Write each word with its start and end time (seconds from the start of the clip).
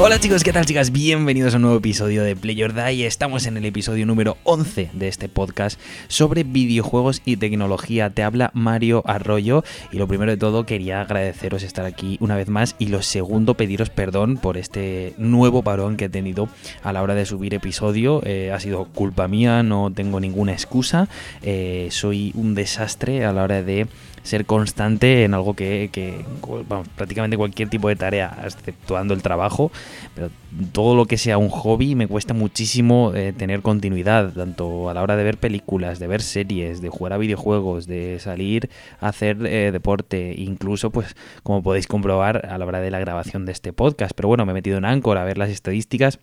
Hola 0.00 0.20
chicos, 0.20 0.44
¿qué 0.44 0.52
tal 0.52 0.64
chicas? 0.64 0.92
Bienvenidos 0.92 1.54
a 1.54 1.56
un 1.56 1.62
nuevo 1.62 1.78
episodio 1.78 2.22
de 2.22 2.36
Play 2.36 2.54
Your 2.54 2.72
Die. 2.72 3.04
Estamos 3.04 3.46
en 3.46 3.56
el 3.56 3.64
episodio 3.64 4.06
número 4.06 4.36
11 4.44 4.90
de 4.92 5.08
este 5.08 5.28
podcast 5.28 5.80
sobre 6.06 6.44
videojuegos 6.44 7.20
y 7.24 7.36
tecnología. 7.36 8.08
Te 8.10 8.22
habla 8.22 8.52
Mario 8.54 9.02
Arroyo 9.06 9.64
y 9.90 9.98
lo 9.98 10.06
primero 10.06 10.30
de 10.30 10.36
todo 10.36 10.64
quería 10.66 11.00
agradeceros 11.00 11.64
estar 11.64 11.84
aquí 11.84 12.16
una 12.20 12.36
vez 12.36 12.48
más 12.48 12.76
y 12.78 12.86
lo 12.86 13.02
segundo 13.02 13.54
pediros 13.54 13.90
perdón 13.90 14.36
por 14.36 14.56
este 14.56 15.14
nuevo 15.18 15.64
parón 15.64 15.96
que 15.96 16.04
he 16.04 16.08
tenido 16.08 16.48
a 16.84 16.92
la 16.92 17.02
hora 17.02 17.16
de 17.16 17.26
subir 17.26 17.52
episodio. 17.52 18.22
Eh, 18.24 18.52
ha 18.52 18.60
sido 18.60 18.84
culpa 18.84 19.26
mía, 19.26 19.64
no 19.64 19.92
tengo 19.92 20.20
ninguna 20.20 20.52
excusa. 20.52 21.08
Eh, 21.42 21.88
soy 21.90 22.30
un 22.36 22.54
desastre 22.54 23.24
a 23.24 23.32
la 23.32 23.42
hora 23.42 23.64
de 23.64 23.88
ser 24.28 24.44
constante 24.44 25.24
en 25.24 25.32
algo 25.32 25.54
que, 25.54 26.24
vamos, 26.68 26.86
prácticamente 26.88 27.36
cualquier 27.36 27.70
tipo 27.70 27.88
de 27.88 27.96
tarea, 27.96 28.36
exceptuando 28.44 29.14
el 29.14 29.22
trabajo, 29.22 29.72
pero 30.14 30.30
todo 30.72 30.94
lo 30.94 31.06
que 31.06 31.16
sea 31.16 31.38
un 31.38 31.48
hobby 31.48 31.94
me 31.94 32.06
cuesta 32.06 32.34
muchísimo 32.34 33.12
eh, 33.14 33.32
tener 33.32 33.62
continuidad, 33.62 34.32
tanto 34.34 34.90
a 34.90 34.94
la 34.94 35.02
hora 35.02 35.16
de 35.16 35.24
ver 35.24 35.38
películas, 35.38 35.98
de 35.98 36.06
ver 36.06 36.20
series, 36.20 36.82
de 36.82 36.90
jugar 36.90 37.14
a 37.14 37.18
videojuegos, 37.18 37.86
de 37.86 38.18
salir 38.20 38.68
a 39.00 39.08
hacer 39.08 39.38
eh, 39.46 39.70
deporte, 39.72 40.34
incluso 40.36 40.90
pues 40.90 41.16
como 41.42 41.62
podéis 41.62 41.86
comprobar 41.86 42.46
a 42.46 42.58
la 42.58 42.66
hora 42.66 42.80
de 42.80 42.90
la 42.90 42.98
grabación 42.98 43.46
de 43.46 43.52
este 43.52 43.72
podcast. 43.72 44.12
Pero 44.14 44.28
bueno, 44.28 44.44
me 44.44 44.52
he 44.52 44.54
metido 44.54 44.76
en 44.76 44.84
Anchor 44.84 45.16
a 45.16 45.24
ver 45.24 45.38
las 45.38 45.48
estadísticas 45.48 46.18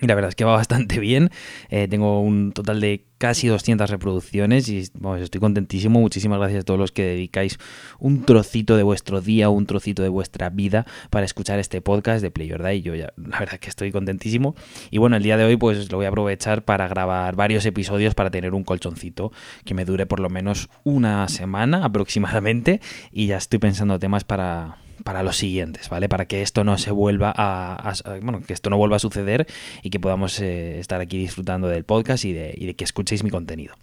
y 0.00 0.06
la 0.06 0.14
verdad 0.14 0.30
es 0.30 0.34
que 0.34 0.44
va 0.44 0.52
bastante 0.56 0.98
bien. 1.00 1.30
Eh, 1.68 1.88
tengo 1.88 2.20
un 2.20 2.52
total 2.52 2.80
de 2.80 3.04
casi 3.18 3.48
200 3.48 3.88
reproducciones 3.88 4.68
y 4.68 4.78
estoy 4.78 5.40
contentísimo. 5.40 6.00
Muchísimas 6.00 6.38
gracias 6.38 6.62
a 6.62 6.64
todos 6.64 6.78
los 6.78 6.92
que 6.92 7.02
dedicáis 7.02 7.58
un 7.98 8.24
trocito 8.24 8.76
de 8.76 8.82
vuestro 8.82 9.20
día, 9.20 9.48
un 9.48 9.66
trocito 9.66 10.02
de 10.02 10.08
vuestra 10.08 10.50
vida 10.50 10.86
para 11.10 11.24
escuchar 11.24 11.58
este 11.58 11.80
podcast 11.80 12.22
de 12.22 12.30
Play 12.30 12.48
Your 12.48 12.66
Y 12.70 12.82
yo 12.82 12.94
ya, 12.94 13.12
la 13.16 13.38
verdad 13.38 13.58
que 13.58 13.68
estoy 13.68 13.90
contentísimo. 13.90 14.54
Y 14.90 14.98
bueno, 14.98 15.16
el 15.16 15.22
día 15.22 15.36
de 15.36 15.44
hoy 15.44 15.56
pues 15.56 15.90
lo 15.90 15.98
voy 15.98 16.06
a 16.06 16.10
aprovechar 16.10 16.62
para 16.64 16.88
grabar 16.88 17.36
varios 17.36 17.64
episodios 17.64 18.14
para 18.14 18.30
tener 18.30 18.54
un 18.54 18.64
colchoncito 18.64 19.32
que 19.64 19.74
me 19.74 19.84
dure 19.84 20.06
por 20.06 20.20
lo 20.20 20.28
menos 20.28 20.68
una 20.84 21.26
semana 21.28 21.84
aproximadamente. 21.84 22.80
Y 23.12 23.26
ya 23.28 23.38
estoy 23.38 23.58
pensando 23.58 23.98
temas 23.98 24.24
para 24.24 24.76
para 25.04 25.22
los 25.22 25.36
siguientes, 25.36 25.88
¿vale? 25.88 26.08
Para 26.08 26.26
que 26.26 26.42
esto 26.42 26.64
no 26.64 26.78
se 26.78 26.90
vuelva 26.90 27.32
a, 27.36 27.94
bueno, 28.22 28.40
que 28.42 28.52
esto 28.52 28.70
no 28.70 28.76
vuelva 28.76 28.96
a 28.96 28.98
suceder 28.98 29.46
y 29.82 29.90
que 29.90 30.00
podamos 30.00 30.40
eh, 30.40 30.78
estar 30.78 31.00
aquí 31.00 31.18
disfrutando 31.18 31.68
del 31.68 31.84
podcast 31.84 32.24
y 32.24 32.32
de, 32.32 32.74
que 32.76 32.84
escuchéis 32.84 33.22
mi 33.22 33.30
contenido. 33.30 33.74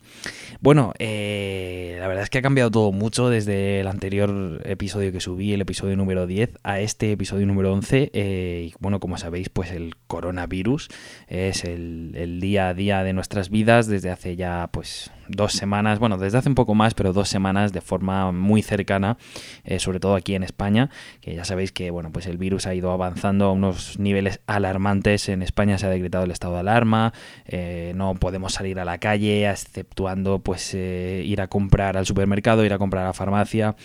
Bueno, 0.62 0.94
eh, 1.00 1.98
la 2.00 2.08
verdad 2.08 2.24
es 2.24 2.30
que 2.30 2.38
ha 2.38 2.42
cambiado 2.42 2.72
todo 2.72 2.92
mucho 2.92 3.30
desde 3.30 3.80
el 3.80 3.88
anterior 3.88 4.62
episodio 4.66 5.12
que 5.12 5.20
subí, 5.20 5.54
el 5.54 5.62
episodio 5.62 5.96
número 5.96 6.28
10, 6.28 6.60
a 6.64 6.80
este 6.80 7.12
episodio 7.12 7.46
número 7.46 7.74
11. 7.74 8.12
Eh, 8.14 8.70
y 8.70 8.74
bueno, 8.80 9.00
como 9.00 9.18
sabéis, 9.18 9.50
pues 9.50 9.72
el 9.72 9.96
coronavirus 10.08 10.90
es 11.28 11.64
el 11.64 12.40
día 12.40 12.70
a 12.70 12.74
día 12.74 13.04
de 13.04 13.14
nuestras 13.14 13.50
vidas 13.50 13.88
desde 13.88 14.10
hace 14.10 14.36
ya, 14.36 14.70
pues, 14.72 15.12
dos 15.28 15.54
semanas, 15.54 16.00
bueno, 16.00 16.18
desde 16.18 16.38
hace 16.38 16.50
un 16.50 16.56
poco 16.56 16.76
más, 16.76 16.94
pero 16.94 17.14
dos 17.14 17.30
semanas 17.30 17.74
de 17.74 17.82
forma 17.82 18.32
muy 18.32 18.62
cercana, 18.62 19.18
eh, 19.64 19.80
sobre 19.80 20.00
todo 20.00 20.16
aquí 20.16 20.36
en 20.36 20.44
España, 20.44 20.90
que 21.22 21.36
ya 21.36 21.46
sabéis 21.46 21.72
que, 21.72 21.92
bueno, 21.92 22.12
pues 22.12 22.26
el 22.28 22.38
virus 22.38 22.68
ha 22.68 22.74
ido 22.74 22.92
avanzando 22.92 23.46
a 23.46 23.52
unos 23.52 24.00
niveles 24.00 24.42
alarmantes. 24.48 25.30
En 25.30 25.42
España 25.42 25.78
se 25.78 25.86
ha 25.86 25.90
decretado 25.90 26.26
el 26.26 26.32
estado 26.32 26.54
de 26.56 26.60
alarma, 26.62 27.14
eh, 27.46 27.94
no 27.96 28.16
podemos 28.16 28.54
salir 28.54 28.80
a 28.80 28.86
la 28.86 28.98
calle, 28.98 29.50
exceptuando, 29.50 30.40
pues, 30.40 30.74
eh, 30.74 31.24
ir 31.26 31.42
a 31.42 31.48
comprar 31.48 31.98
al 31.98 32.06
supermercado, 32.06 32.66
ir 32.66 32.74
a 32.74 32.78
comprar 32.78 33.04
a 33.04 33.08
la 33.08 33.14
farmacia, 33.14 33.76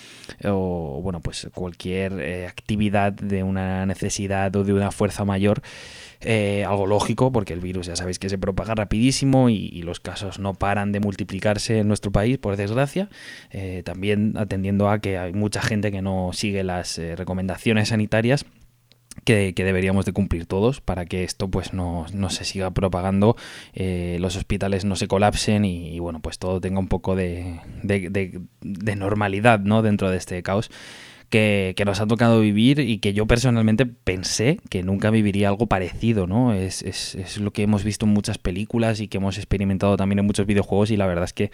o, 0.45 1.01
bueno, 1.02 1.20
pues 1.20 1.48
cualquier 1.55 2.46
actividad 2.48 3.13
de 3.13 3.42
una 3.42 3.86
necesidad 3.86 4.55
o 4.57 4.64
de 4.64 4.73
una 4.73 4.90
fuerza 4.90 5.24
mayor. 5.24 5.63
Eh, 6.20 6.64
algo 6.64 6.86
lógico 6.86 7.30
porque 7.30 7.52
el 7.52 7.61
virus 7.61 7.86
ya 7.86 7.95
sabéis 7.95 8.18
que 8.18 8.29
se 8.29 8.39
propaga 8.39 8.74
rapidísimo 8.74 9.51
y, 9.51 9.83
los 9.83 10.01
casos 10.01 10.39
no 10.39 10.55
paran 10.55 10.92
de 10.92 11.01
multiplicarse 11.01 11.79
en 11.79 11.89
nuestro 11.89 12.11
país, 12.11 12.39
por 12.39 12.56
desgracia. 12.56 13.08
Eh, 13.51 13.83
también 13.84 14.34
atendiendo 14.36 14.90
a 14.90 14.98
que 14.98 15.17
hay 15.17 15.33
mucha 15.33 15.62
gente 15.62 15.90
que 15.92 16.02
no 16.02 16.30
sigue 16.33 16.64
las 16.64 16.98
eh, 16.98 17.17
recomendaciones 17.17 17.89
sanitarias. 17.89 18.45
Que, 19.24 19.52
deberíamos 19.52 20.07
de 20.07 20.12
cumplir 20.12 20.46
todos 20.46 20.80
para 20.80 21.05
que 21.05 21.24
esto 21.24 21.48
pues 21.48 21.73
no, 21.73 22.07
se 22.30 22.45
siga 22.45 22.70
propagando, 22.70 23.36
los 23.74 24.36
hospitales 24.36 24.84
no 24.84 24.95
se 24.95 25.08
colapsen 25.08 25.64
y, 25.64 25.98
bueno 25.98 26.20
pues 26.20 26.39
todo 26.39 26.61
tenga 26.61 26.78
un 26.78 26.86
poco 26.86 27.17
de, 27.17 27.61
de 27.83 28.96
normalidad 28.96 29.58
¿no? 29.58 29.83
dentro 29.83 30.11
de 30.11 30.18
este 30.18 30.40
caos 30.45 30.70
que, 31.28 31.74
nos 31.84 32.00
ha 32.00 32.06
tocado 32.06 32.40
vivir 32.40 32.80
y 32.80 32.98
que 32.98 33.12
yo 33.12 33.27
personalmente 33.27 33.86
pensé 33.86 34.58
que 34.70 34.83
nunca 34.83 35.11
viviría 35.11 35.48
algo 35.48 35.66
parecido, 35.66 36.27
¿no? 36.27 36.52
Es, 36.52 36.83
es, 36.83 37.14
es, 37.14 37.39
lo 37.39 37.52
que 37.52 37.62
hemos 37.62 37.84
visto 37.84 38.06
en 38.06 38.12
muchas 38.12 38.39
películas 38.39 39.00
y 39.00 39.08
que 39.08 39.18
hemos 39.18 39.36
experimentado 39.36 39.96
también 39.96 40.20
en 40.20 40.27
muchos 40.27 40.46
videojuegos 40.46 40.90
y 40.90 40.96
la 40.96 41.06
verdad 41.06 41.24
es 41.24 41.33
que 41.33 41.50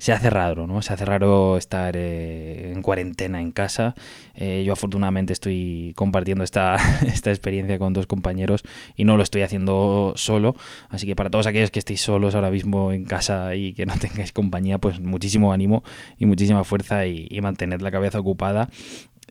se 0.00 0.14
hace 0.14 0.30
raro, 0.30 0.66
¿no? 0.66 0.80
Se 0.80 0.94
hace 0.94 1.04
raro 1.04 1.58
estar 1.58 1.94
eh, 1.94 2.72
en 2.74 2.80
cuarentena 2.80 3.42
en 3.42 3.52
casa. 3.52 3.94
Eh, 4.34 4.64
yo 4.64 4.72
afortunadamente 4.72 5.34
estoy 5.34 5.92
compartiendo 5.94 6.42
esta, 6.42 6.76
esta 7.06 7.28
experiencia 7.28 7.78
con 7.78 7.92
dos 7.92 8.06
compañeros 8.06 8.62
y 8.96 9.04
no 9.04 9.18
lo 9.18 9.22
estoy 9.22 9.42
haciendo 9.42 10.14
solo. 10.16 10.56
Así 10.88 11.06
que 11.06 11.14
para 11.14 11.28
todos 11.28 11.46
aquellos 11.46 11.70
que 11.70 11.78
estéis 11.78 12.00
solos 12.00 12.34
ahora 12.34 12.50
mismo 12.50 12.92
en 12.92 13.04
casa 13.04 13.54
y 13.54 13.74
que 13.74 13.84
no 13.84 13.92
tengáis 14.00 14.32
compañía, 14.32 14.78
pues 14.78 15.00
muchísimo 15.00 15.52
ánimo 15.52 15.84
y 16.16 16.24
muchísima 16.24 16.64
fuerza 16.64 17.06
y, 17.06 17.26
y 17.30 17.42
mantened 17.42 17.82
la 17.82 17.90
cabeza 17.90 18.18
ocupada 18.18 18.70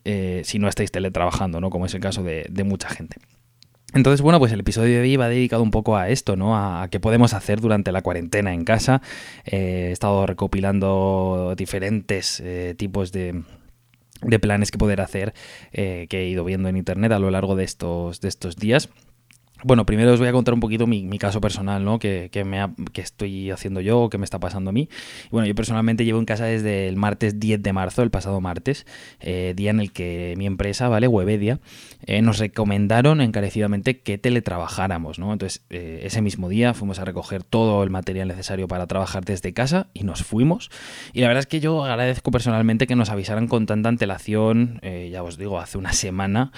eh, 0.05 0.41
si 0.45 0.59
no 0.59 0.67
estáis 0.67 0.91
teletrabajando, 0.91 1.61
¿no? 1.61 1.69
Como 1.69 1.85
es 1.85 1.93
el 1.93 2.01
caso 2.01 2.23
de, 2.23 2.63
mucha 2.63 2.89
gente. 2.89 3.17
Entonces, 3.93 4.21
bueno, 4.21 4.37
pues 4.37 4.51
el 4.51 4.59
episodio 4.59 4.97
de 4.97 5.01
hoy 5.01 5.15
va 5.15 5.29
dedicado 5.29 5.63
un 5.63 5.71
poco 5.71 5.97
a 5.97 6.09
esto, 6.09 6.35
¿no? 6.35 6.55
A, 6.55 6.87
qué 6.89 6.99
podemos 6.99 7.33
hacer 7.33 7.59
durante 7.59 7.91
la 7.91 8.01
cuarentena 8.01 8.53
en 8.53 8.63
casa. 8.63 9.01
Eh, 9.45 9.87
he 9.89 9.91
estado 9.91 10.25
recopilando 10.27 11.55
diferentes 11.57 12.39
eh, 12.39 12.75
tipos 12.77 13.11
de, 13.11 13.43
de, 14.21 14.39
planes 14.39 14.69
que 14.69 14.77
poder 14.77 15.01
hacer 15.01 15.33
que 15.71 16.07
he 16.11 16.27
ido 16.27 16.43
viendo 16.43 16.69
en 16.69 16.77
internet 16.77 17.11
a 17.11 17.19
lo 17.19 17.31
largo 17.31 17.55
de 17.55 17.63
estos, 17.63 18.21
de 18.21 18.27
estos 18.27 18.57
días. 18.57 18.89
Bueno, 19.61 19.85
primero 19.85 20.13
os 20.13 20.19
voy 20.19 20.29
a 20.29 20.31
contar 20.31 20.53
un 20.53 20.61
poquito 20.61 20.87
mi, 20.87 21.19
caso 21.19 21.41
personal, 21.41 21.83
¿no? 21.83 21.99
Que, 21.99 22.29
que 22.31 23.01
estoy 23.01 23.51
haciendo 23.51 23.81
yo 23.81 23.99
o 23.99 24.09
que 24.09 24.17
me 24.17 24.23
está 24.23 24.39
pasando 24.39 24.69
a 24.69 24.73
mí. 24.73 24.87
Bueno, 25.31 25.47
yo 25.47 25.55
personalmente 25.55 26.05
llevo 26.05 26.19
en 26.19 26.25
casa 26.25 26.45
desde 26.45 26.87
el 26.87 26.95
martes 26.95 27.41
10 27.41 27.61
de 27.61 27.73
marzo, 27.73 28.01
el 28.01 28.09
pasado 28.09 28.39
martes, 28.39 28.85
eh, 29.19 29.53
día 29.57 29.71
en 29.71 29.81
el 29.81 29.91
que 29.91 30.33
mi 30.37 30.45
empresa, 30.45 30.87
¿vale? 30.87 31.09
Webedia, 31.09 31.59
eh, 32.05 32.21
nos 32.21 32.39
recomendaron 32.39 33.19
encarecidamente 33.19 33.99
que 33.99 34.17
teletrabajáramos, 34.17 35.19
¿no? 35.19 35.33
Entonces, 35.33 35.65
eh, 35.69 36.03
ese 36.03 36.21
mismo 36.21 36.47
día 36.47 36.73
fuimos 36.73 36.99
a 36.99 37.05
recoger 37.05 37.43
todo 37.43 37.83
el 37.83 37.89
material 37.89 38.29
necesario 38.29 38.69
para 38.69 38.87
trabajar 38.87 39.25
desde 39.25 39.53
casa 39.53 39.87
y 39.93 40.03
nos 40.03 40.23
fuimos. 40.23 40.71
Y 41.11 41.19
la 41.19 41.27
verdad 41.27 41.41
es 41.41 41.47
que 41.47 41.59
yo 41.59 41.83
agradezco 41.83 42.31
personalmente 42.31 42.87
que 42.87 42.95
nos 42.95 43.09
avisaran 43.09 43.49
con 43.49 43.65
tanta 43.65 43.89
antelación, 43.89 44.79
ya 45.11 45.21
os 45.21 45.37
digo, 45.37 45.59
hace 45.59 45.77
una 45.77 45.91
semana, 45.91 46.53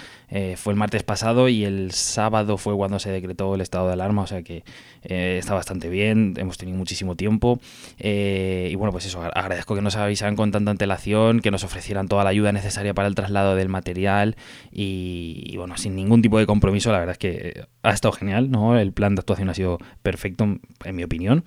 fue 0.56 0.72
el 0.72 0.78
martes 0.78 1.02
pasado 1.02 1.48
y 1.48 1.64
el 1.64 1.90
sábado 1.90 2.56
fue 2.58 2.76
cuando 2.76 2.91
se 2.98 3.10
decretó 3.10 3.54
el 3.54 3.60
estado 3.60 3.86
de 3.86 3.94
alarma, 3.94 4.22
o 4.22 4.26
sea 4.26 4.42
que 4.42 4.64
eh, 5.02 5.36
está 5.38 5.54
bastante 5.54 5.88
bien, 5.88 6.34
hemos 6.36 6.58
tenido 6.58 6.78
muchísimo 6.78 7.16
tiempo 7.16 7.60
eh, 7.98 8.68
y 8.70 8.74
bueno, 8.74 8.92
pues 8.92 9.06
eso, 9.06 9.22
agradezco 9.22 9.74
que 9.74 9.82
nos 9.82 9.96
avisaran 9.96 10.36
con 10.36 10.50
tanta 10.50 10.70
antelación, 10.70 11.40
que 11.40 11.50
nos 11.50 11.64
ofrecieran 11.64 12.08
toda 12.08 12.24
la 12.24 12.30
ayuda 12.30 12.52
necesaria 12.52 12.94
para 12.94 13.08
el 13.08 13.14
traslado 13.14 13.56
del 13.56 13.68
material 13.68 14.36
y, 14.70 15.54
bueno, 15.56 15.76
sin 15.76 15.94
ningún 15.94 16.22
tipo 16.22 16.38
de 16.38 16.46
compromiso, 16.46 16.92
la 16.92 16.98
verdad 16.98 17.12
es 17.12 17.18
que 17.18 17.64
ha 17.82 17.92
estado 17.92 18.12
genial, 18.12 18.50
¿no? 18.50 18.78
El 18.78 18.92
plan 18.92 19.14
de 19.14 19.20
actuación 19.20 19.48
ha 19.48 19.54
sido 19.54 19.78
perfecto, 20.02 20.44
en 20.84 20.96
mi 20.96 21.02
opinión. 21.02 21.44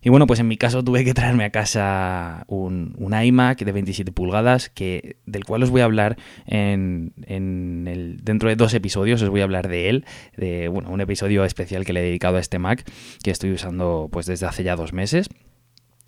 Y 0.00 0.08
bueno, 0.08 0.28
pues 0.28 0.38
en 0.38 0.46
mi 0.46 0.56
caso 0.56 0.84
tuve 0.84 1.04
que 1.04 1.14
traerme 1.14 1.44
a 1.44 1.50
casa 1.50 2.44
un, 2.46 2.94
iMac 2.96 3.64
de 3.64 3.72
27 3.72 4.12
pulgadas, 4.12 4.70
que, 4.70 5.16
del 5.26 5.44
cual 5.44 5.64
os 5.64 5.70
voy 5.70 5.80
a 5.80 5.84
hablar 5.84 6.16
en, 6.46 7.12
el, 7.26 8.20
dentro 8.22 8.48
de 8.48 8.54
dos 8.54 8.72
episodios, 8.74 9.20
os 9.22 9.30
voy 9.30 9.40
a 9.40 9.44
hablar 9.44 9.66
de 9.66 9.88
él, 9.88 10.04
de 10.36 10.68
bueno, 10.68 10.90
un 10.90 11.00
episodio 11.00 11.44
especial 11.44 11.84
que 11.84 11.92
le 11.92 12.00
he 12.00 12.04
dedicado 12.04 12.36
a 12.36 12.40
este 12.40 12.60
Mac, 12.60 12.88
que 13.24 13.32
estoy 13.32 13.50
usando 13.50 14.08
pues 14.12 14.26
desde 14.26 14.46
hace 14.46 14.62
ya 14.62 14.76
dos 14.76 14.92
meses. 14.92 15.28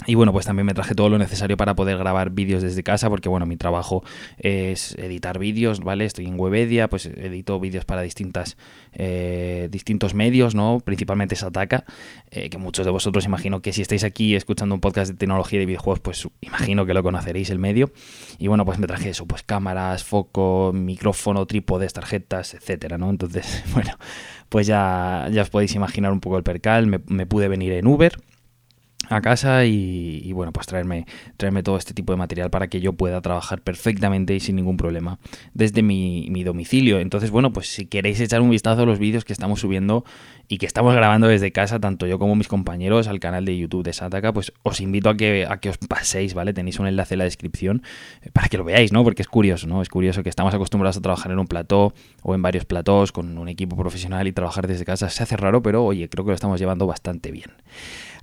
Y 0.06 0.14
bueno, 0.14 0.32
pues 0.32 0.46
también 0.46 0.64
me 0.64 0.74
traje 0.74 0.94
todo 0.94 1.08
lo 1.08 1.18
necesario 1.18 1.56
para 1.56 1.74
poder 1.74 1.98
grabar 1.98 2.30
vídeos 2.30 2.62
desde 2.62 2.84
casa, 2.84 3.10
porque 3.10 3.28
bueno, 3.28 3.46
mi 3.46 3.56
trabajo 3.56 4.04
es 4.38 4.94
editar 4.96 5.40
vídeos, 5.40 5.80
¿vale? 5.80 6.04
Estoy 6.04 6.26
en 6.26 6.38
Webedia, 6.38 6.88
pues 6.88 7.06
edito 7.06 7.58
vídeos 7.58 7.84
para 7.84 8.02
distintas, 8.02 8.56
eh, 8.92 9.66
distintos 9.72 10.14
medios, 10.14 10.54
¿no? 10.54 10.78
Principalmente 10.84 11.34
Sataka, 11.34 11.84
eh, 12.30 12.48
que 12.48 12.58
muchos 12.58 12.86
de 12.86 12.92
vosotros 12.92 13.24
imagino 13.24 13.60
que 13.60 13.72
si 13.72 13.82
estáis 13.82 14.04
aquí 14.04 14.36
escuchando 14.36 14.72
un 14.72 14.80
podcast 14.80 15.10
de 15.10 15.16
tecnología 15.16 15.56
y 15.56 15.60
de 15.60 15.66
videojuegos, 15.66 15.98
pues 15.98 16.28
imagino 16.42 16.86
que 16.86 16.94
lo 16.94 17.02
conoceréis 17.02 17.50
el 17.50 17.58
medio. 17.58 17.90
Y 18.38 18.46
bueno, 18.46 18.64
pues 18.64 18.78
me 18.78 18.86
traje 18.86 19.10
eso, 19.10 19.26
pues 19.26 19.42
cámaras, 19.42 20.04
foco, 20.04 20.70
micrófono, 20.72 21.44
trípodes, 21.46 21.92
tarjetas, 21.92 22.54
etcétera, 22.54 22.98
¿no? 22.98 23.10
Entonces, 23.10 23.64
bueno, 23.74 23.98
pues 24.48 24.68
ya, 24.68 25.28
ya 25.32 25.42
os 25.42 25.50
podéis 25.50 25.74
imaginar 25.74 26.12
un 26.12 26.20
poco 26.20 26.36
el 26.36 26.44
percal, 26.44 26.86
me 26.86 27.26
pude 27.26 27.48
venir 27.48 27.72
en 27.72 27.88
Uber 27.88 28.16
a 29.08 29.20
casa 29.20 29.64
y, 29.64 30.32
bueno, 30.32 30.52
pues 30.52 30.66
traerme, 30.66 31.06
traerme 31.36 31.62
todo 31.62 31.76
este 31.76 31.94
tipo 31.94 32.12
de 32.12 32.16
material 32.16 32.50
para 32.50 32.68
que 32.68 32.80
yo 32.80 32.92
pueda 32.92 33.20
trabajar 33.20 33.60
perfectamente 33.62 34.34
y 34.34 34.40
sin 34.40 34.56
ningún 34.56 34.76
problema 34.76 35.18
desde 35.54 35.82
mi, 35.82 36.28
mi, 36.30 36.44
domicilio. 36.44 37.00
Entonces, 37.00 37.30
bueno, 37.30 37.52
pues 37.52 37.68
si 37.68 37.86
queréis 37.86 38.20
echar 38.20 38.40
un 38.40 38.50
vistazo 38.50 38.82
a 38.82 38.86
los 38.86 38.98
vídeos 38.98 39.24
que 39.24 39.32
estamos 39.32 39.60
subiendo 39.60 40.04
y 40.48 40.58
que 40.58 40.66
estamos 40.66 40.94
grabando 40.94 41.28
desde 41.28 41.52
casa, 41.52 41.78
tanto 41.78 42.06
yo 42.06 42.18
como 42.18 42.34
mis 42.34 42.48
compañeros, 42.48 43.06
al 43.06 43.20
canal 43.20 43.44
de 43.44 43.56
YouTube 43.56 43.84
de 43.84 43.92
Sataka, 43.92 44.32
pues 44.32 44.52
os 44.62 44.80
invito 44.80 45.10
a 45.10 45.16
que, 45.16 45.46
a 45.48 45.58
que 45.58 45.68
os 45.68 45.78
paséis, 45.78 46.32
¿vale? 46.34 46.52
Tenéis 46.52 46.78
un 46.78 46.86
enlace 46.86 47.14
en 47.14 47.18
la 47.18 47.24
descripción 47.24 47.82
para 48.32 48.48
que 48.48 48.56
lo 48.56 48.64
veáis, 48.64 48.92
¿no? 48.92 49.04
Porque 49.04 49.22
es 49.22 49.28
curioso, 49.28 49.66
¿no? 49.66 49.82
Es 49.82 49.88
curioso 49.88 50.22
que 50.22 50.30
estamos 50.30 50.54
acostumbrados 50.54 50.96
a 50.96 51.00
trabajar 51.00 51.32
en 51.32 51.38
un 51.38 51.46
plató 51.46 51.92
o 52.22 52.34
en 52.34 52.42
varios 52.42 52.64
platós 52.64 53.12
con 53.12 53.36
un 53.36 53.48
equipo 53.48 53.76
profesional 53.76 54.26
y 54.26 54.32
trabajar 54.32 54.66
desde 54.66 54.84
casa. 54.84 55.10
Se 55.10 55.22
hace 55.22 55.36
raro, 55.36 55.62
pero 55.62 55.84
oye, 55.84 56.08
creo 56.08 56.24
que 56.24 56.30
lo 56.30 56.34
estamos 56.34 56.58
llevando 56.58 56.86
bastante 56.86 57.30
bien. 57.30 57.50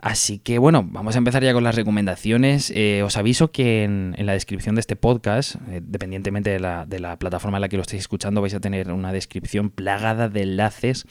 Así 0.02 0.40
que 0.40 0.60
bueno, 0.60 0.75
vamos 0.84 1.16
a 1.16 1.18
empezar 1.18 1.44
ya 1.44 1.54
con 1.54 1.64
las 1.64 1.76
recomendaciones. 1.76 2.72
Eh, 2.76 3.04
os 3.04 3.18
aviso 3.18 3.52
que 3.52 3.84
en, 3.84 4.16
la 4.18 4.34
descripción 4.34 4.76
de 4.76 4.82
este 4.82 4.96
podcast, 4.96 5.56
eh, 5.70 5.82
dependientemente 5.84 6.50
de 6.50 6.60
la, 6.60 7.18
plataforma 7.20 7.58
en 7.58 7.62
la 7.62 7.70
que 7.70 7.78
lo 7.78 7.84
estéis 7.84 8.02
escuchando, 8.02 8.42
vais 8.42 8.54
a 8.54 8.60
tener 8.60 8.92
una 8.92 9.12
descripción 9.14 9.70
plagada 9.70 10.30
de 10.30 10.42
enlaces 10.42 11.06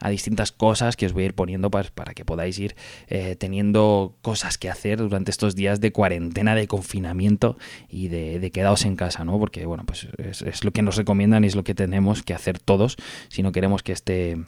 a 0.00 0.10
distintas 0.10 0.52
cosas 0.52 0.96
que 0.96 1.06
os 1.06 1.12
voy 1.12 1.24
a 1.24 1.26
ir 1.26 1.34
poniendo 1.34 1.70
para, 1.70 1.88
para 1.90 2.14
que 2.14 2.24
podáis 2.24 2.58
ir 2.58 2.76
eh, 3.08 3.34
teniendo 3.36 4.16
cosas 4.22 4.56
que 4.56 4.70
hacer 4.70 4.98
durante 4.98 5.30
estos 5.30 5.56
días 5.56 5.80
de 5.80 5.90
cuarentena, 5.90 6.54
de 6.54 6.68
confinamiento 6.68 7.58
y 7.88 8.08
de, 8.08 8.38
de 8.38 8.50
quedaos 8.50 8.84
en 8.84 8.94
casa, 8.94 9.24
¿no? 9.24 9.38
Porque, 9.38 9.66
bueno, 9.66 9.84
pues 9.84 10.06
es, 10.18 10.42
es, 10.42 10.64
lo 10.64 10.70
que 10.70 10.82
nos 10.82 10.96
recomiendan 10.96 11.42
y 11.42 11.48
es 11.48 11.56
lo 11.56 11.64
que 11.64 11.74
tenemos 11.74 12.22
que 12.22 12.34
hacer 12.34 12.58
todos 12.60 12.96
si 13.28 13.42
no 13.42 13.50
queremos 13.50 13.82
que 13.82 13.92
este, 13.92 14.38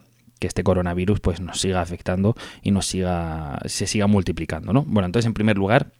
que 0.40 0.48
este 0.48 0.64
coronavirus 0.64 1.20
pues 1.20 1.40
nos 1.40 1.60
siga 1.60 1.80
afectando 1.80 2.34
y 2.62 2.72
nos 2.72 2.86
siga 2.86 3.60
se 3.66 3.86
siga 3.86 4.08
multiplicando, 4.08 4.72
¿no? 4.72 4.82
Bueno, 4.82 5.06
entonces 5.06 5.26
en 5.26 5.34
primer 5.34 5.56
lugar 5.56 5.92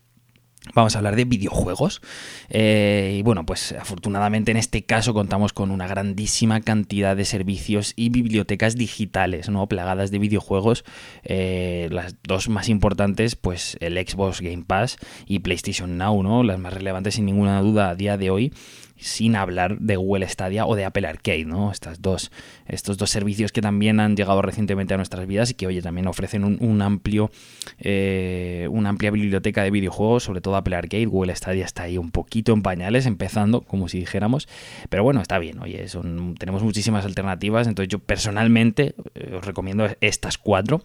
Vamos 0.75 0.95
a 0.95 0.99
hablar 0.99 1.17
de 1.17 1.25
videojuegos. 1.25 2.03
Eh, 2.51 3.17
y 3.19 3.23
bueno, 3.23 3.47
pues 3.47 3.73
afortunadamente 3.73 4.51
en 4.51 4.59
este 4.59 4.85
caso 4.85 5.15
contamos 5.15 5.55
con 5.55 5.71
una 5.71 5.87
grandísima 5.87 6.61
cantidad 6.61 7.17
de 7.17 7.25
servicios 7.25 7.95
y 7.97 8.11
bibliotecas 8.11 8.77
digitales, 8.77 9.49
¿no? 9.49 9.67
Plagadas 9.69 10.11
de 10.11 10.19
videojuegos. 10.19 10.85
Eh, 11.25 11.89
las 11.91 12.17
dos 12.23 12.51
más 12.51 12.69
importantes, 12.69 13.37
pues 13.37 13.79
el 13.81 13.95
Xbox 13.97 14.43
Game 14.43 14.65
Pass 14.67 14.99
y 15.27 15.39
PlayStation 15.39 15.97
Now, 15.97 16.23
¿no? 16.23 16.43
Las 16.43 16.59
más 16.59 16.75
relevantes 16.75 17.15
sin 17.15 17.25
ninguna 17.25 17.61
duda 17.63 17.89
a 17.89 17.97
día 17.97 18.19
de 18.19 18.31
hoy 18.31 18.53
sin 19.00 19.37
hablar 19.37 19.79
de 19.79 19.97
Google 19.97 20.29
Stadia 20.29 20.67
o 20.67 20.76
de 20.76 20.85
Apple 20.85 21.06
Arcade, 21.06 21.44
¿no? 21.44 21.73
Estas 21.73 22.02
dos, 22.02 22.31
estos 22.67 22.99
dos 22.99 23.11
servicios 23.11 23.52
que 23.52 23.62
también 23.62 24.00
han 24.00 24.17
llegado 24.17 24.43
recientemente 24.43 24.94
a 24.94 24.97
nuestras 24.97 25.26
vidas 25.26 25.50
y 25.50 25.55
que, 25.55 25.67
oye, 25.67 25.82
también 25.82 26.06
ofrecen 26.06 26.44
un, 26.44 26.82
amplio, 26.82 27.31
eh, 27.79 28.69
una 28.70 28.91
amplia 28.91 29.11
biblioteca 29.11 29.62
de 29.62 29.70
videojuegos, 29.70 30.25
sobre 30.25 30.41
todo 30.41 30.56
Apple 30.56 30.76
Arcade. 30.76 31.06
Google 31.06 31.35
Stadia 31.35 31.64
está 31.64 31.85
ahí 31.85 31.99
un 31.99 32.11
poquito 32.11 32.52
en 32.52 32.62
pañales, 32.62 33.06
empezando, 33.06 33.62
como 33.62 33.88
si 33.88 33.99
dijéramos. 33.99 34.49
Pero 34.88 35.02
bueno, 35.02 35.20
está 35.20 35.38
bien, 35.38 35.58
oye, 35.61 35.88
son, 35.88 36.35
tenemos 36.38 36.62
muchísimas 36.62 37.05
alternativas. 37.05 37.67
Entonces 37.67 37.88
yo 37.88 37.99
personalmente 37.99 38.94
eh, 39.14 39.35
os 39.35 39.44
recomiendo 39.44 39.88
estas 40.00 40.38
cuatro 40.38 40.82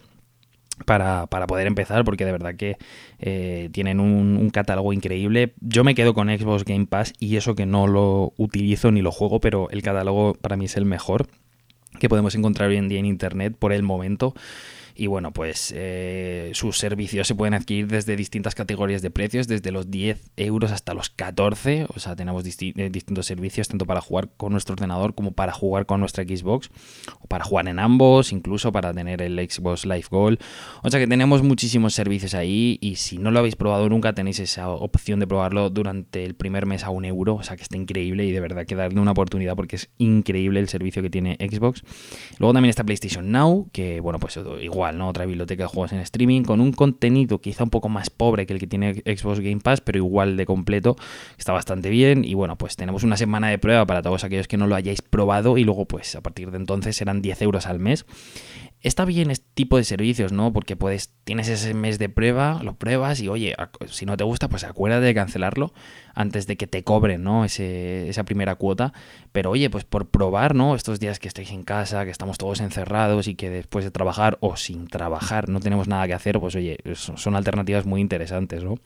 para, 0.84 1.26
para, 1.26 1.46
poder 1.46 1.66
empezar, 1.66 2.04
porque 2.04 2.24
de 2.24 2.32
verdad 2.32 2.54
que 2.54 2.76
eh, 3.18 3.70
tienen 3.72 4.00
un, 4.00 4.36
un, 4.36 4.50
catálogo 4.50 4.92
increíble. 4.92 5.54
Yo 5.60 5.84
me 5.84 5.94
quedo 5.94 6.14
con 6.14 6.28
Xbox 6.28 6.64
Game 6.64 6.86
Pass 6.86 7.12
y 7.18 7.36
eso 7.36 7.54
que 7.54 7.66
no 7.66 7.86
lo 7.86 8.32
utilizo 8.36 8.92
ni 8.92 9.02
lo 9.02 9.10
juego, 9.10 9.40
pero 9.40 9.70
el 9.70 9.82
catálogo 9.82 10.34
para 10.34 10.56
mí 10.56 10.66
es 10.66 10.76
el 10.76 10.84
mejor 10.84 11.26
que 11.98 12.08
podemos 12.08 12.34
encontrar 12.34 12.68
hoy 12.68 12.76
en 12.76 12.88
día 12.88 12.98
en 12.98 13.06
Internet 13.06 13.56
por 13.58 13.72
el 13.72 13.82
momento. 13.82 14.34
Y 14.98 15.08
bueno, 15.08 15.30
pues 15.30 15.74
eh, 15.76 16.50
sus 16.54 16.78
servicios 16.78 17.28
se 17.28 17.34
pueden 17.34 17.52
adquirir 17.52 17.86
desde 17.86 18.16
distintas 18.16 18.54
categorías 18.54 19.02
de 19.02 19.10
precios, 19.10 19.46
desde 19.46 19.70
los 19.70 19.90
10 19.90 20.30
euros 20.38 20.72
hasta 20.72 20.94
los 20.94 21.10
14. 21.10 21.86
O 21.94 22.00
sea, 22.00 22.16
tenemos 22.16 22.44
eh, 22.46 22.90
distintos 22.90 23.26
servicios, 23.26 23.68
tanto 23.68 23.84
para 23.84 24.00
jugar 24.00 24.30
con 24.38 24.52
nuestro 24.52 24.72
ordenador 24.72 25.14
como 25.14 25.32
para 25.32 25.52
jugar 25.52 25.84
con 25.84 26.00
nuestra 26.00 26.24
Xbox, 26.24 26.70
o 27.20 27.26
para 27.26 27.44
jugar 27.44 27.68
en 27.68 27.78
ambos, 27.78 28.32
incluso 28.32 28.72
para 28.72 28.94
tener 28.94 29.20
el 29.20 29.38
Xbox 29.38 29.84
Live 29.84 30.06
Gold. 30.10 30.40
O 30.82 30.90
sea 30.90 30.98
que 30.98 31.06
tenemos 31.06 31.42
muchísimos 31.42 31.92
servicios 31.92 32.32
ahí 32.32 32.78
y 32.80 32.96
si 32.96 33.18
no 33.18 33.30
lo 33.30 33.40
habéis 33.40 33.56
probado 33.56 33.90
nunca, 33.90 34.14
tenéis 34.14 34.40
esa 34.40 34.70
opción 34.70 35.20
de 35.20 35.26
probarlo 35.26 35.68
durante 35.68 36.24
el 36.24 36.34
primer 36.34 36.64
mes 36.64 36.84
a 36.84 36.90
un 36.90 37.04
euro. 37.04 37.34
O 37.34 37.42
sea 37.42 37.56
que 37.56 37.62
está 37.62 37.76
increíble 37.76 38.24
y 38.24 38.32
de 38.32 38.40
verdad 38.40 38.64
que 38.64 38.74
darle 38.74 38.98
una 38.98 39.10
oportunidad 39.10 39.56
porque 39.56 39.76
es 39.76 39.90
increíble 39.98 40.58
el 40.58 40.70
servicio 40.70 41.02
que 41.02 41.10
tiene 41.10 41.36
Xbox. 41.38 41.82
Luego 42.38 42.54
también 42.54 42.70
está 42.70 42.82
PlayStation 42.82 43.30
Now, 43.30 43.68
que 43.72 44.00
bueno, 44.00 44.18
pues 44.18 44.38
igual 44.62 44.85
otra 45.00 45.26
biblioteca 45.26 45.64
de 45.64 45.68
juegos 45.68 45.92
en 45.92 46.00
streaming 46.00 46.42
con 46.42 46.60
un 46.60 46.72
contenido 46.72 47.40
quizá 47.40 47.64
un 47.64 47.70
poco 47.70 47.88
más 47.88 48.10
pobre 48.10 48.46
que 48.46 48.52
el 48.52 48.58
que 48.58 48.66
tiene 48.66 48.94
Xbox 48.94 49.40
Game 49.40 49.60
Pass, 49.60 49.80
pero 49.80 49.98
igual 49.98 50.36
de 50.36 50.46
completo. 50.46 50.96
Está 51.38 51.52
bastante 51.52 51.90
bien 51.90 52.24
y 52.24 52.34
bueno, 52.34 52.56
pues 52.56 52.76
tenemos 52.76 53.02
una 53.02 53.16
semana 53.16 53.48
de 53.48 53.58
prueba 53.58 53.86
para 53.86 54.02
todos 54.02 54.24
aquellos 54.24 54.48
que 54.48 54.56
no 54.56 54.66
lo 54.66 54.74
hayáis 54.74 55.02
probado 55.02 55.58
y 55.58 55.64
luego 55.64 55.86
pues 55.86 56.14
a 56.16 56.20
partir 56.20 56.50
de 56.50 56.56
entonces 56.56 56.96
serán 56.96 57.22
10 57.22 57.42
euros 57.42 57.66
al 57.66 57.78
mes 57.78 58.06
está 58.82 59.04
bien 59.04 59.30
este 59.30 59.46
tipo 59.54 59.76
de 59.76 59.84
servicios, 59.84 60.32
¿no? 60.32 60.52
Porque 60.52 60.76
puedes, 60.76 61.12
tienes 61.24 61.48
ese 61.48 61.74
mes 61.74 61.98
de 61.98 62.08
prueba, 62.08 62.62
lo 62.62 62.74
pruebas 62.74 63.20
y 63.20 63.28
oye, 63.28 63.54
si 63.86 64.06
no 64.06 64.16
te 64.16 64.24
gusta, 64.24 64.48
pues 64.48 64.64
acuérdate 64.64 65.06
de 65.06 65.14
cancelarlo 65.14 65.72
antes 66.16 66.48
de 66.48 66.56
que 66.56 66.66
te 66.66 66.82
cobren, 66.82 67.22
¿no? 67.22 67.44
Esa 67.44 68.24
primera 68.24 68.56
cuota. 68.56 68.92
Pero 69.30 69.50
oye, 69.50 69.70
pues 69.70 69.84
por 69.84 70.08
probar, 70.08 70.54
¿no? 70.56 70.74
Estos 70.74 70.98
días 70.98 71.20
que 71.20 71.28
estáis 71.28 71.52
en 71.52 71.62
casa, 71.62 72.04
que 72.04 72.10
estamos 72.10 72.38
todos 72.38 72.60
encerrados 72.60 73.28
y 73.28 73.36
que 73.36 73.50
después 73.50 73.84
de 73.84 73.92
trabajar 73.92 74.38
o 74.40 74.56
sin 74.56 74.88
trabajar 74.88 75.48
no 75.48 75.60
tenemos 75.60 75.86
nada 75.86 76.06
que 76.06 76.14
hacer, 76.14 76.40
pues 76.40 76.56
oye, 76.56 76.78
son 76.94 77.36
alternativas 77.36 77.86
muy 77.86 78.00
interesantes, 78.00 78.64
¿no? 78.64 78.76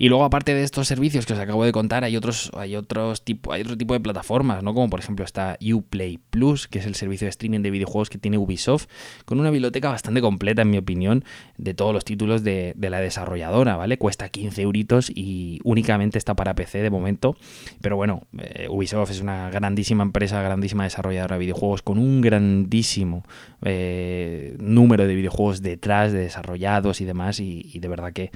Y 0.00 0.08
luego, 0.08 0.24
aparte 0.24 0.54
de 0.54 0.62
estos 0.62 0.88
servicios 0.88 1.26
que 1.26 1.34
os 1.34 1.38
acabo 1.38 1.62
de 1.62 1.72
contar, 1.72 2.04
hay 2.04 2.16
otros, 2.16 2.50
hay 2.56 2.74
otros 2.74 3.22
tipo, 3.22 3.52
hay 3.52 3.60
otro 3.60 3.76
tipo 3.76 3.92
de 3.92 4.00
plataformas, 4.00 4.62
¿no? 4.62 4.72
Como 4.72 4.88
por 4.88 4.98
ejemplo 4.98 5.26
está 5.26 5.58
Uplay 5.60 6.18
Plus, 6.30 6.68
que 6.68 6.78
es 6.78 6.86
el 6.86 6.94
servicio 6.94 7.26
de 7.26 7.28
streaming 7.28 7.60
de 7.60 7.70
videojuegos 7.70 8.08
que 8.08 8.16
tiene 8.16 8.38
Ubisoft, 8.38 8.86
con 9.26 9.40
una 9.40 9.50
biblioteca 9.50 9.90
bastante 9.90 10.22
completa, 10.22 10.62
en 10.62 10.70
mi 10.70 10.78
opinión, 10.78 11.22
de 11.58 11.74
todos 11.74 11.92
los 11.92 12.06
títulos 12.06 12.42
de, 12.42 12.74
la 12.78 12.98
desarrolladora, 12.98 13.76
¿vale? 13.76 13.98
Cuesta 13.98 14.30
15 14.30 14.62
euritos 14.62 15.12
y 15.14 15.60
únicamente 15.64 16.16
está 16.16 16.34
para 16.34 16.49
PC 16.54 16.82
de 16.82 16.90
momento. 16.90 17.36
Pero 17.80 17.96
bueno, 17.96 18.22
eh, 18.38 18.66
Ubisoft 18.68 19.10
es 19.10 19.20
una 19.20 19.50
grandísima 19.50 20.02
empresa, 20.02 20.42
grandísima 20.42 20.84
desarrolladora 20.84 21.36
de 21.36 21.40
videojuegos, 21.40 21.82
con 21.82 21.98
un 21.98 22.20
grandísimo 22.20 23.24
eh, 23.62 24.56
número 24.58 25.06
de 25.06 25.14
videojuegos 25.14 25.62
detrás, 25.62 26.12
de 26.12 26.20
desarrollados 26.20 27.00
y 27.00 27.04
demás, 27.04 27.40
y 27.40 27.78
de 27.78 27.88
verdad 27.88 28.12
que 28.12 28.30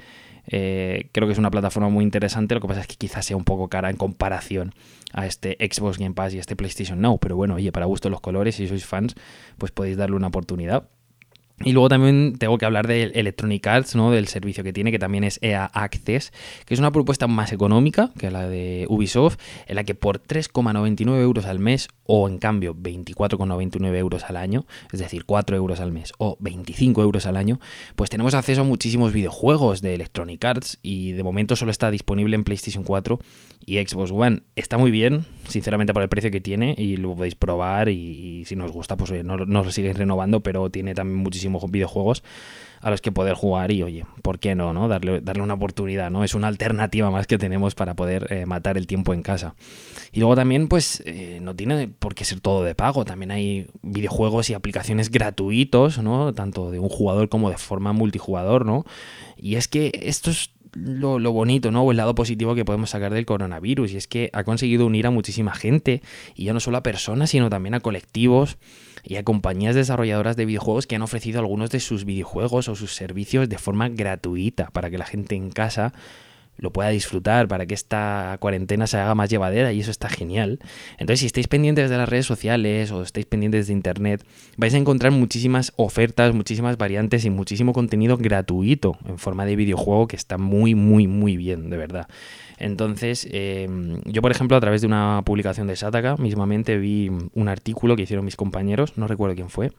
eh, 0.47 1.09
creo 1.11 1.27
que 1.27 1.33
es 1.33 1.39
una 1.39 1.51
plataforma 1.51 1.89
muy 1.89 2.03
interesante, 2.03 2.55
lo 2.55 2.61
que 2.61 2.67
pasa 2.67 2.81
es 2.81 2.87
que 2.87 2.95
quizás 2.95 3.25
sea 3.25 3.37
un 3.37 3.43
poco 3.43 3.67
cara 3.67 3.89
en 3.89 3.97
comparación 3.97 4.73
a 5.13 5.25
este 5.25 5.57
Xbox 5.59 5.97
Game 5.97 6.13
Pass 6.13 6.33
y 6.33 6.39
este 6.39 6.55
PlayStation 6.55 7.01
Now, 7.01 7.19
pero 7.19 7.35
bueno, 7.35 7.55
oye, 7.55 7.71
para 7.71 7.85
gusto 7.85 8.09
los 8.09 8.21
colores, 8.21 8.55
si 8.55 8.67
sois 8.67 8.85
fans, 8.85 9.15
pues 9.57 9.71
podéis 9.71 9.97
darle 9.97 10.15
una 10.15 10.27
oportunidad. 10.27 10.87
Y 11.63 11.71
luego 11.71 11.87
también 11.87 12.35
tengo 12.37 12.57
que 12.57 12.65
hablar 12.65 12.85
de 12.85 13.03
Electronic 13.03 13.65
Arts, 13.65 13.95
¿no? 13.95 14.11
del 14.11 14.27
servicio 14.27 14.61
que 14.61 14.73
tiene, 14.73 14.91
que 14.91 14.99
también 14.99 15.23
es 15.23 15.39
EA 15.41 15.65
Access, 15.65 16.33
que 16.65 16.73
es 16.73 16.79
una 16.81 16.91
propuesta 16.91 17.27
más 17.27 17.53
económica 17.53 18.11
que 18.19 18.29
la 18.29 18.49
de 18.49 18.85
Ubisoft, 18.89 19.37
en 19.65 19.75
la 19.75 19.85
que 19.85 19.95
por 19.95 20.21
3,99 20.21 21.21
euros 21.21 21.45
al 21.45 21.59
mes 21.59 21.87
o 22.03 22.27
en 22.27 22.39
cambio 22.39 22.75
24,99 22.75 23.95
euros 23.95 24.25
al 24.25 24.35
año, 24.35 24.65
es 24.91 24.99
decir, 24.99 25.23
4 25.23 25.55
euros 25.55 25.79
al 25.79 25.93
mes 25.93 26.11
o 26.17 26.35
25 26.41 27.01
euros 27.01 27.25
al 27.25 27.37
año, 27.37 27.61
pues 27.95 28.09
tenemos 28.09 28.33
acceso 28.33 28.61
a 28.61 28.65
muchísimos 28.65 29.13
videojuegos 29.13 29.81
de 29.81 29.95
Electronic 29.95 30.43
Arts 30.43 30.79
y 30.83 31.13
de 31.13 31.23
momento 31.23 31.55
solo 31.55 31.71
está 31.71 31.89
disponible 31.89 32.35
en 32.35 32.43
PlayStation 32.43 32.83
4 32.83 33.17
y 33.65 33.77
Xbox 33.85 34.11
One. 34.11 34.43
Está 34.55 34.77
muy 34.77 34.91
bien, 34.91 35.25
sinceramente 35.47 35.93
por 35.93 36.01
el 36.01 36.09
precio 36.09 36.31
que 36.31 36.41
tiene 36.41 36.75
y 36.77 36.97
lo 36.97 37.15
podéis 37.15 37.35
probar 37.35 37.89
y, 37.89 38.43
si 38.45 38.55
nos 38.55 38.71
gusta 38.71 38.95
pues 38.95 39.11
no, 39.23 39.37
no 39.37 39.63
lo 39.63 39.71
siguen 39.71 39.95
renovando, 39.95 40.41
pero 40.41 40.69
tiene 40.69 40.93
también 40.93 41.17
muchísimos 41.17 41.69
videojuegos 41.69 42.23
a 42.85 42.91
los 42.91 43.01
que 43.01 43.11
poder 43.11 43.33
jugar 43.33 43.71
y 43.71 43.81
oye, 43.81 44.05
¿por 44.21 44.37
qué 44.37 44.53
no? 44.53 44.71
no? 44.71 44.87
Darle, 44.87 45.19
darle 45.19 45.41
una 45.41 45.55
oportunidad, 45.55 46.11
¿no? 46.11 46.23
Es 46.23 46.35
una 46.35 46.47
alternativa 46.47 47.09
más 47.09 47.25
que 47.25 47.39
tenemos 47.39 47.73
para 47.73 47.95
poder 47.95 48.27
eh, 48.31 48.45
matar 48.45 48.77
el 48.77 48.85
tiempo 48.85 49.13
en 49.15 49.23
casa. 49.23 49.55
Y 50.11 50.19
luego 50.19 50.35
también, 50.35 50.67
pues, 50.67 51.01
eh, 51.05 51.39
no 51.41 51.55
tiene 51.55 51.87
por 51.87 52.13
qué 52.13 52.25
ser 52.25 52.41
todo 52.41 52.63
de 52.63 52.75
pago. 52.75 53.03
También 53.03 53.31
hay 53.31 53.67
videojuegos 53.81 54.51
y 54.51 54.53
aplicaciones 54.53 55.09
gratuitos, 55.09 55.97
¿no? 55.97 56.31
Tanto 56.33 56.69
de 56.69 56.77
un 56.77 56.89
jugador 56.89 57.27
como 57.27 57.49
de 57.49 57.57
forma 57.57 57.91
multijugador, 57.91 58.67
¿no? 58.67 58.85
Y 59.35 59.55
es 59.55 59.67
que 59.67 59.91
esto 60.03 60.29
es 60.29 60.51
lo, 60.75 61.19
lo, 61.19 61.31
bonito, 61.31 61.71
¿no? 61.71 61.83
O 61.83 61.91
el 61.91 61.97
lado 61.97 62.13
positivo 62.15 62.53
que 62.53 62.65
podemos 62.65 62.91
sacar 62.91 63.13
del 63.13 63.25
coronavirus. 63.25 63.93
Y 63.93 63.97
es 63.97 64.07
que 64.07 64.29
ha 64.33 64.43
conseguido 64.43 64.85
unir 64.85 65.07
a 65.07 65.11
muchísima 65.11 65.53
gente. 65.53 66.01
Y 66.35 66.45
ya 66.45 66.53
no 66.53 66.59
solo 66.59 66.77
a 66.77 66.83
personas, 66.83 67.31
sino 67.31 67.49
también 67.49 67.73
a 67.73 67.79
colectivos 67.79 68.57
y 69.03 69.15
a 69.15 69.23
compañías 69.23 69.75
desarrolladoras 69.75 70.35
de 70.35 70.45
videojuegos 70.45 70.87
que 70.87 70.95
han 70.95 71.01
ofrecido 71.01 71.39
algunos 71.39 71.69
de 71.69 71.79
sus 71.79 72.05
videojuegos 72.05 72.67
o 72.67 72.75
sus 72.75 72.93
servicios 72.93 73.47
de 73.49 73.57
forma 73.57 73.89
gratuita 73.89 74.69
para 74.71 74.89
que 74.89 74.97
la 74.97 75.05
gente 75.05 75.35
en 75.35 75.51
casa 75.51 75.93
lo 76.57 76.71
pueda 76.71 76.89
disfrutar, 76.89 77.47
para 77.47 77.65
que 77.65 77.73
esta 77.73 78.37
cuarentena 78.39 78.87
se 78.87 78.97
haga 78.97 79.15
más 79.15 79.29
llevadera 79.29 79.73
y 79.73 79.79
eso 79.81 79.91
está 79.91 80.09
genial. 80.09 80.59
Entonces, 80.97 81.21
si 81.21 81.25
estáis 81.25 81.47
pendientes 81.47 81.89
de 81.89 81.97
las 81.97 82.07
redes 82.07 82.25
sociales 82.25 82.91
o 82.91 83.01
estáis 83.01 83.25
pendientes 83.25 83.67
de 83.67 83.73
internet, 83.73 84.25
vais 84.57 84.73
a 84.73 84.77
encontrar 84.77 85.11
muchísimas 85.11 85.73
ofertas, 85.75 86.33
muchísimas 86.33 86.77
variantes 86.77 87.25
y 87.25 87.29
muchísimo 87.29 87.73
contenido 87.73 88.17
gratuito 88.17 88.97
en 89.07 89.17
forma 89.17 89.45
de 89.45 89.55
videojuego 89.55 90.07
que 90.07 90.15
está 90.15 90.37
muy, 90.37 90.75
muy, 90.75 91.07
muy 91.07 91.37
bien, 91.37 91.69
de 91.69 91.77
verdad. 91.77 92.07
Entonces, 92.57 93.27
em, 93.31 94.01
yo 94.05 94.21
por 94.21 94.31
ejemplo, 94.31 94.55
a 94.55 94.61
través 94.61 94.81
de 94.81 94.87
una 94.87 95.21
publicación 95.25 95.67
de 95.67 95.75
Sataka, 95.75 96.15
mismamente 96.17 96.77
vi 96.77 97.11
un 97.33 97.47
artículo 97.49 97.95
que 97.95 98.03
hicieron 98.03 98.25
mis 98.25 98.35
compañeros, 98.35 98.97
no 98.97 99.07
recuerdo 99.07 99.35
quién 99.35 99.49
fue, 99.49 99.71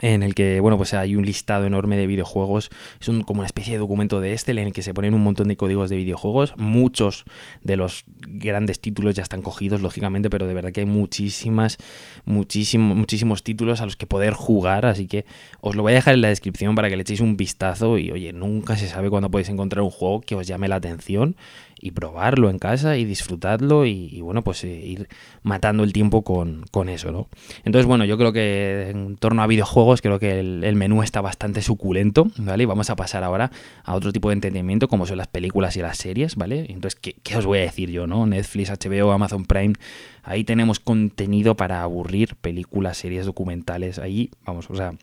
en 0.00 0.22
el 0.22 0.34
que, 0.34 0.60
bueno, 0.60 0.76
pues 0.76 0.92
hay 0.94 1.16
un 1.16 1.24
listado 1.24 1.66
enorme 1.66 1.96
de 1.96 2.06
videojuegos. 2.06 2.70
Es 3.00 3.06
como 3.24 3.40
una 3.40 3.46
especie 3.46 3.74
de 3.74 3.78
documento 3.78 4.20
de 4.20 4.32
Excel 4.32 4.58
en 4.58 4.68
el 4.68 4.72
que 4.72 4.82
se 4.82 4.92
ponen 4.92 5.14
un 5.14 5.22
montón 5.22 5.48
de 5.48 5.56
códigos 5.56 5.90
de 5.90 5.96
videojuegos. 5.96 6.54
Muchos 6.56 7.24
de 7.62 7.76
los 7.76 8.04
grandes 8.26 8.80
títulos 8.80 9.14
ya 9.14 9.22
están 9.22 9.42
cogidos, 9.42 9.80
lógicamente, 9.80 10.30
pero 10.30 10.46
de 10.46 10.54
verdad 10.54 10.72
que 10.72 10.80
hay 10.80 10.86
muchísimas, 10.86 11.78
muchísimos, 12.24 12.96
muchísimos 12.96 13.42
títulos 13.44 13.80
a 13.80 13.84
los 13.84 13.96
que 13.96 14.06
poder 14.06 14.34
jugar. 14.34 14.86
Así 14.86 15.06
que 15.06 15.24
os 15.60 15.76
lo 15.76 15.82
voy 15.82 15.92
a 15.92 15.96
dejar 15.96 16.14
en 16.14 16.22
la 16.22 16.28
descripción 16.28 16.74
para 16.74 16.88
que 16.88 16.96
le 16.96 17.02
echéis 17.02 17.20
un 17.20 17.36
vistazo. 17.36 17.98
Y 17.98 18.10
oye, 18.10 18.32
nunca 18.32 18.76
se 18.76 18.88
sabe 18.88 19.10
cuándo 19.10 19.30
podéis 19.30 19.48
encontrar 19.48 19.82
un 19.82 19.90
juego 19.90 20.20
que 20.20 20.34
os 20.34 20.46
llame 20.46 20.68
la 20.68 20.76
atención 20.76 21.36
y 21.84 21.90
probarlo 21.90 22.48
en 22.48 22.58
casa 22.58 22.96
y 22.96 23.04
disfrutarlo 23.04 23.84
y, 23.84 24.18
bueno, 24.22 24.42
pues 24.42 24.64
eh, 24.64 24.68
ir 24.68 25.08
matando 25.42 25.84
el 25.84 25.92
tiempo 25.92 26.22
con, 26.22 26.88
eso, 26.88 27.12
¿no? 27.12 27.28
Entonces, 27.64 27.86
bueno, 27.86 28.06
yo 28.06 28.16
creo 28.16 28.32
que 28.32 28.88
en 28.88 29.16
torno 29.16 29.42
a 29.42 29.46
videojuegos 29.46 29.93
creo 30.02 30.18
que 30.18 30.40
el, 30.40 30.76
menú 30.76 31.02
está 31.02 31.20
bastante 31.20 31.62
suculento, 31.62 32.30
¿vale? 32.38 32.62
Y 32.64 32.66
vamos 32.66 32.90
a 32.90 32.96
pasar 32.96 33.24
ahora 33.24 33.50
a 33.84 33.94
otro 33.94 34.12
tipo 34.12 34.28
de 34.28 34.34
entretenimiento 34.34 34.88
como 34.88 35.06
son 35.06 35.18
las 35.18 35.28
películas 35.28 35.76
y 35.76 35.80
las 35.80 35.98
series, 35.98 36.36
¿vale? 36.36 36.66
Entonces, 36.68 36.98
¿qué, 37.00 37.16
qué 37.22 37.36
os 37.36 37.46
voy 37.46 37.58
a 37.58 37.62
decir 37.62 37.90
yo, 37.90 38.06
no? 38.06 38.26
Netflix, 38.26 38.70
HBO, 38.70 39.12
Amazon 39.12 39.44
Prime, 39.44 39.74
ahí 40.22 40.44
tenemos 40.44 40.80
contenido 40.80 41.56
para 41.56 41.82
aburrir, 41.82 42.36
películas, 42.36 42.98
series, 42.98 43.26
documentales, 43.26 43.98
ahí, 43.98 44.30
vamos, 44.44 44.68
o 44.70 44.76
sea 44.76 44.94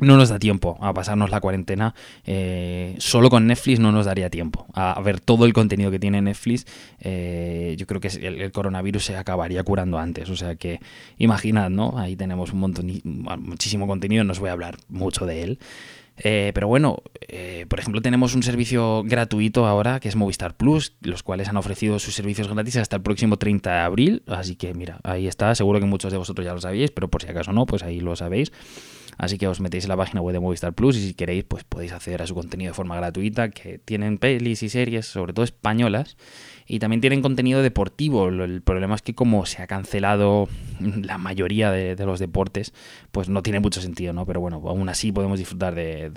no 0.00 0.16
nos 0.16 0.28
da 0.28 0.38
tiempo 0.38 0.78
a 0.80 0.92
pasarnos 0.92 1.30
la 1.30 1.40
cuarentena. 1.40 1.94
Eh, 2.24 2.94
solo 2.98 3.30
con 3.30 3.46
Netflix 3.46 3.80
no 3.80 3.92
nos 3.92 4.06
daría 4.06 4.30
tiempo 4.30 4.66
a, 4.74 5.00
ver 5.00 5.20
todo 5.20 5.44
el 5.44 5.52
contenido 5.52 5.90
que 5.90 5.98
tiene 5.98 6.20
Netflix. 6.20 6.66
Eh, 7.00 7.74
yo 7.78 7.86
creo 7.86 8.00
que 8.00 8.08
el, 8.08 8.52
coronavirus 8.52 9.04
se 9.04 9.16
acabaría 9.16 9.62
curando 9.62 9.98
antes. 9.98 10.28
O 10.30 10.36
sea 10.36 10.56
que 10.56 10.80
imaginad, 11.18 11.70
¿no? 11.70 11.98
Ahí 11.98 12.16
tenemos 12.16 12.52
un 12.52 12.60
montón, 12.60 12.92
muchísimo 13.04 13.86
contenido, 13.86 14.24
no 14.24 14.32
os 14.32 14.40
voy 14.40 14.48
a 14.48 14.52
hablar 14.52 14.76
mucho 14.88 15.26
de 15.26 15.42
él. 15.42 15.58
Eh, 16.24 16.52
pero 16.54 16.68
bueno, 16.68 17.02
por 17.68 17.80
ejemplo, 17.80 18.02
tenemos 18.02 18.34
un 18.34 18.42
servicio 18.42 19.02
gratuito 19.04 19.66
ahora 19.66 19.98
que 19.98 20.08
es 20.08 20.16
Movistar 20.16 20.56
Plus, 20.56 20.94
los 21.00 21.22
cuales 21.22 21.48
han 21.48 21.56
ofrecido 21.56 21.98
sus 21.98 22.14
servicios 22.14 22.48
gratis 22.48 22.76
hasta 22.76 22.96
el 22.96 23.02
próximo 23.02 23.38
30 23.38 23.72
de 23.72 23.78
abril. 23.78 24.22
Así 24.26 24.56
que 24.56 24.74
mira, 24.74 25.00
ahí 25.04 25.26
está. 25.26 25.54
Seguro 25.54 25.80
que 25.80 25.86
muchos 25.86 26.12
de 26.12 26.18
vosotros 26.18 26.44
ya 26.44 26.52
lo 26.52 26.60
sabíais, 26.60 26.90
pero 26.90 27.08
por 27.08 27.22
si 27.22 27.28
acaso 27.28 27.52
no, 27.52 27.66
pues 27.66 27.82
ahí 27.82 28.00
lo 28.00 28.14
sabéis. 28.14 28.52
Así 29.18 29.38
que 29.38 29.46
os 29.46 29.60
metéis 29.60 29.84
en 29.84 29.90
la 29.90 29.96
página 29.96 30.20
web 30.20 30.32
de 30.32 30.40
Movistar 30.40 30.72
Plus 30.72 30.96
y 30.96 31.08
si 31.08 31.14
queréis, 31.14 31.44
pues 31.44 31.64
podéis 31.64 31.92
acceder 31.92 32.22
a 32.22 32.26
su 32.26 32.34
contenido 32.34 32.70
de 32.70 32.74
forma 32.74 32.96
gratuita, 32.96 33.50
que 33.50 33.78
tienen 33.78 34.18
pelis 34.18 34.62
y 34.62 34.68
series, 34.68 35.06
sobre 35.06 35.32
todo 35.32 35.44
españolas, 35.44 36.16
y 36.66 36.78
también 36.78 37.00
tienen 37.00 37.22
contenido 37.22 37.62
deportivo. 37.62 38.28
El 38.28 38.62
problema 38.62 38.94
es 38.94 39.02
que 39.02 39.14
como 39.14 39.46
se 39.46 39.62
ha 39.62 39.66
cancelado 39.66 40.48
la 40.80 41.18
mayoría 41.18 41.70
de, 41.70 41.96
los 42.04 42.18
deportes, 42.18 42.72
pues 43.10 43.28
no 43.28 43.42
tiene 43.42 43.60
mucho 43.60 43.80
sentido, 43.80 44.12
¿no? 44.12 44.26
Pero 44.26 44.40
bueno, 44.40 44.62
aún 44.66 44.88
así 44.88 45.12
podemos 45.12 45.38
disfrutar 45.38 45.74
de, 45.74 46.12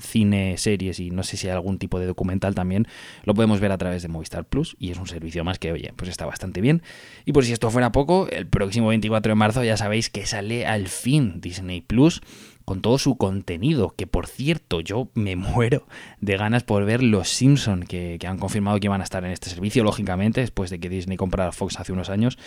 cine, 0.00 0.56
series 0.58 1.00
y 1.00 1.10
no 1.10 1.22
sé 1.22 1.36
si 1.36 1.46
hay 1.46 1.52
algún 1.52 1.78
tipo 1.78 1.98
de 1.98 2.06
documental 2.06 2.54
también, 2.54 2.86
lo 3.24 3.34
podemos 3.34 3.60
ver 3.60 3.72
a 3.72 3.78
través 3.78 4.02
de 4.02 4.08
Movistar 4.08 4.44
Plus 4.44 4.76
y 4.78 4.90
es 4.90 4.98
un 4.98 5.06
servicio 5.06 5.44
más 5.44 5.58
que, 5.58 5.72
oye, 5.72 5.92
pues 5.96 6.10
está 6.10 6.26
bastante 6.26 6.60
bien. 6.60 6.82
Y 7.24 7.32
por 7.32 7.44
si 7.44 7.52
esto 7.52 7.70
fuera 7.70 7.92
poco, 7.92 8.28
el 8.28 8.46
próximo 8.46 8.88
24 8.88 9.30
de 9.30 9.34
marzo 9.34 9.64
ya 9.64 9.76
sabéis 9.76 10.10
que 10.10 10.26
sale 10.26 10.66
al 10.66 10.88
fin 10.88 11.40
Disney 11.40 11.80
Plus 11.80 12.22
con 12.64 12.80
todo 12.80 12.98
su 12.98 13.16
contenido, 13.16 13.94
que 13.96 14.06
por 14.06 14.26
cierto 14.26 14.80
yo 14.80 15.08
me 15.14 15.36
muero 15.36 15.86
de 16.20 16.36
ganas 16.36 16.64
por 16.64 16.84
ver 16.84 17.02
Los 17.02 17.28
Simpson 17.28 17.84
que, 17.84 18.18
han 18.26 18.38
confirmado 18.38 18.78
que 18.80 18.86
iban 18.86 19.00
a 19.00 19.04
estar 19.04 19.24
en 19.24 19.30
este 19.30 19.50
servicio, 19.50 19.84
lógicamente, 19.84 20.40
después 20.40 20.70
de 20.70 20.78
que 20.80 20.88
Disney 20.88 21.16
comprara 21.16 21.52
Fox 21.52 21.78
hace 21.78 21.92
unos 21.92 22.10
años, 22.10 22.38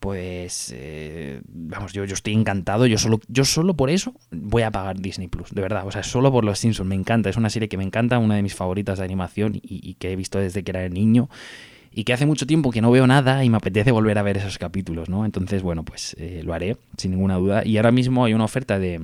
pues 0.00 0.72
eh, 0.76 1.40
vamos, 1.48 1.92
yo, 1.92 2.04
yo 2.04 2.14
estoy 2.14 2.34
encantado, 2.34 2.86
yo 2.86 2.98
solo, 2.98 3.20
yo 3.28 3.44
solo 3.44 3.74
por 3.74 3.90
eso 3.90 4.14
voy 4.30 4.62
a 4.62 4.70
pagar 4.70 4.98
Disney 4.98 5.28
Plus, 5.28 5.50
de 5.50 5.62
verdad, 5.62 5.86
o 5.86 5.92
sea, 5.92 6.02
solo 6.02 6.30
por 6.30 6.44
Los 6.44 6.58
Simpsons, 6.58 6.88
me 6.88 6.94
encanta, 6.94 7.30
es 7.30 7.36
una 7.36 7.50
serie 7.50 7.68
que 7.68 7.76
me 7.76 7.84
encanta, 7.84 8.18
una 8.18 8.36
de 8.36 8.42
mis 8.42 8.54
favoritas 8.54 8.98
de 8.98 9.04
animación 9.04 9.54
y, 9.54 9.60
y 9.62 9.94
que 9.94 10.12
he 10.12 10.16
visto 10.16 10.38
desde 10.38 10.62
que 10.62 10.70
era 10.70 10.88
niño 10.88 11.28
y 11.94 12.04
que 12.04 12.12
hace 12.12 12.26
mucho 12.26 12.46
tiempo 12.46 12.72
que 12.72 12.80
no 12.80 12.90
veo 12.90 13.06
nada 13.06 13.44
y 13.44 13.50
me 13.50 13.56
apetece 13.56 13.92
volver 13.92 14.18
a 14.18 14.22
ver 14.22 14.36
esos 14.36 14.58
capítulos, 14.58 15.08
¿no? 15.08 15.24
Entonces, 15.24 15.62
bueno, 15.62 15.84
pues 15.84 16.16
eh, 16.18 16.42
lo 16.44 16.52
haré, 16.52 16.76
sin 16.96 17.12
ninguna 17.12 17.36
duda. 17.36 17.64
Y 17.64 17.76
ahora 17.76 17.92
mismo 17.92 18.24
hay 18.24 18.34
una 18.34 18.44
oferta 18.44 18.80
de, 18.80 19.00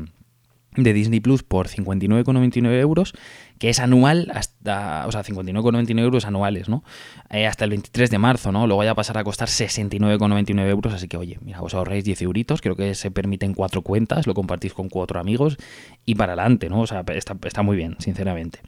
de 0.77 0.93
Disney 0.93 1.21
Plus 1.21 1.43
por 1.43 1.69
59,99 1.69 2.79
euros, 2.81 3.12
que 3.59 3.69
es 3.69 3.81
anual 3.81 4.31
hasta, 4.35 5.07
o 5.07 5.12
sea, 5.12 5.23
59,99 5.23 5.99
euros 5.99 6.27
anuales, 6.27 6.69
¿no? 6.69 6.85
Eh, 7.29 7.47
hasta 7.47 7.65
el 7.65 7.71
23 7.71 8.11
de 8.11 8.19
marzo, 8.19 8.53
¿no? 8.53 8.67
Luego 8.67 8.85
ya 8.85 8.95
pasará 8.95 9.21
a 9.21 9.25
costar 9.25 9.49
69,99 9.49 10.69
euros, 10.69 10.95
así 10.95 11.09
que 11.09 11.17
oye, 11.17 11.39
mira, 11.43 11.61
os 11.61 11.75
ahorréis 11.75 12.05
10 12.05 12.23
euritos, 12.23 12.61
creo 12.61 12.77
que 12.77 12.95
se 12.95 13.11
permiten 13.11 13.55
cuatro 13.55 13.83
cuentas, 13.83 14.27
lo 14.27 14.35
compartís 14.35 14.73
con 14.73 14.89
cuatro 14.89 15.21
amigos 15.21 15.57
y 16.07 16.15
para 16.15 16.35
adelante, 16.35 16.69
¿no? 16.69 16.81
O 16.81 16.87
sea, 16.87 17.05
está, 17.15 17.37
está 17.45 17.62
muy 17.62 17.77
bien, 17.77 17.97
sinceramente. 17.99 18.61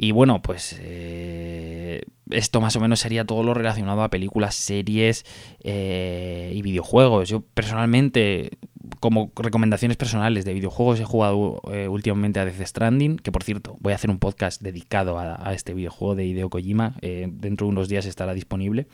Y 0.00 0.12
bueno, 0.12 0.42
pues 0.42 0.76
eh, 0.80 2.02
esto 2.30 2.60
más 2.60 2.76
o 2.76 2.80
menos 2.80 3.00
sería 3.00 3.24
todo 3.24 3.42
lo 3.42 3.52
relacionado 3.52 4.04
a 4.04 4.10
películas, 4.10 4.54
series 4.54 5.24
eh, 5.64 6.52
y 6.54 6.62
videojuegos. 6.62 7.28
Yo 7.28 7.40
personalmente 7.40 8.58
como 9.00 9.32
recomendaciones 9.36 9.96
personales 9.96 10.44
de 10.44 10.54
videojuegos, 10.54 11.00
he 11.00 11.04
jugado 11.04 11.60
eh, 11.72 11.88
últimamente 11.88 12.40
a 12.40 12.44
Death 12.44 12.66
Stranding, 12.66 13.16
que 13.16 13.32
por 13.32 13.42
cierto, 13.42 13.76
voy 13.80 13.92
a 13.92 13.96
hacer 13.96 14.10
un 14.10 14.18
podcast 14.18 14.60
dedicado 14.62 15.18
a, 15.18 15.52
este 15.52 15.74
videojuego 15.74 16.14
de 16.14 16.26
Hideo 16.26 16.50
Kojima. 16.50 16.94
Eh, 17.00 17.28
dentro 17.30 17.66
de 17.66 17.72
unos 17.72 17.88
días 17.88 18.06
estará 18.06 18.34
disponible. 18.34 18.86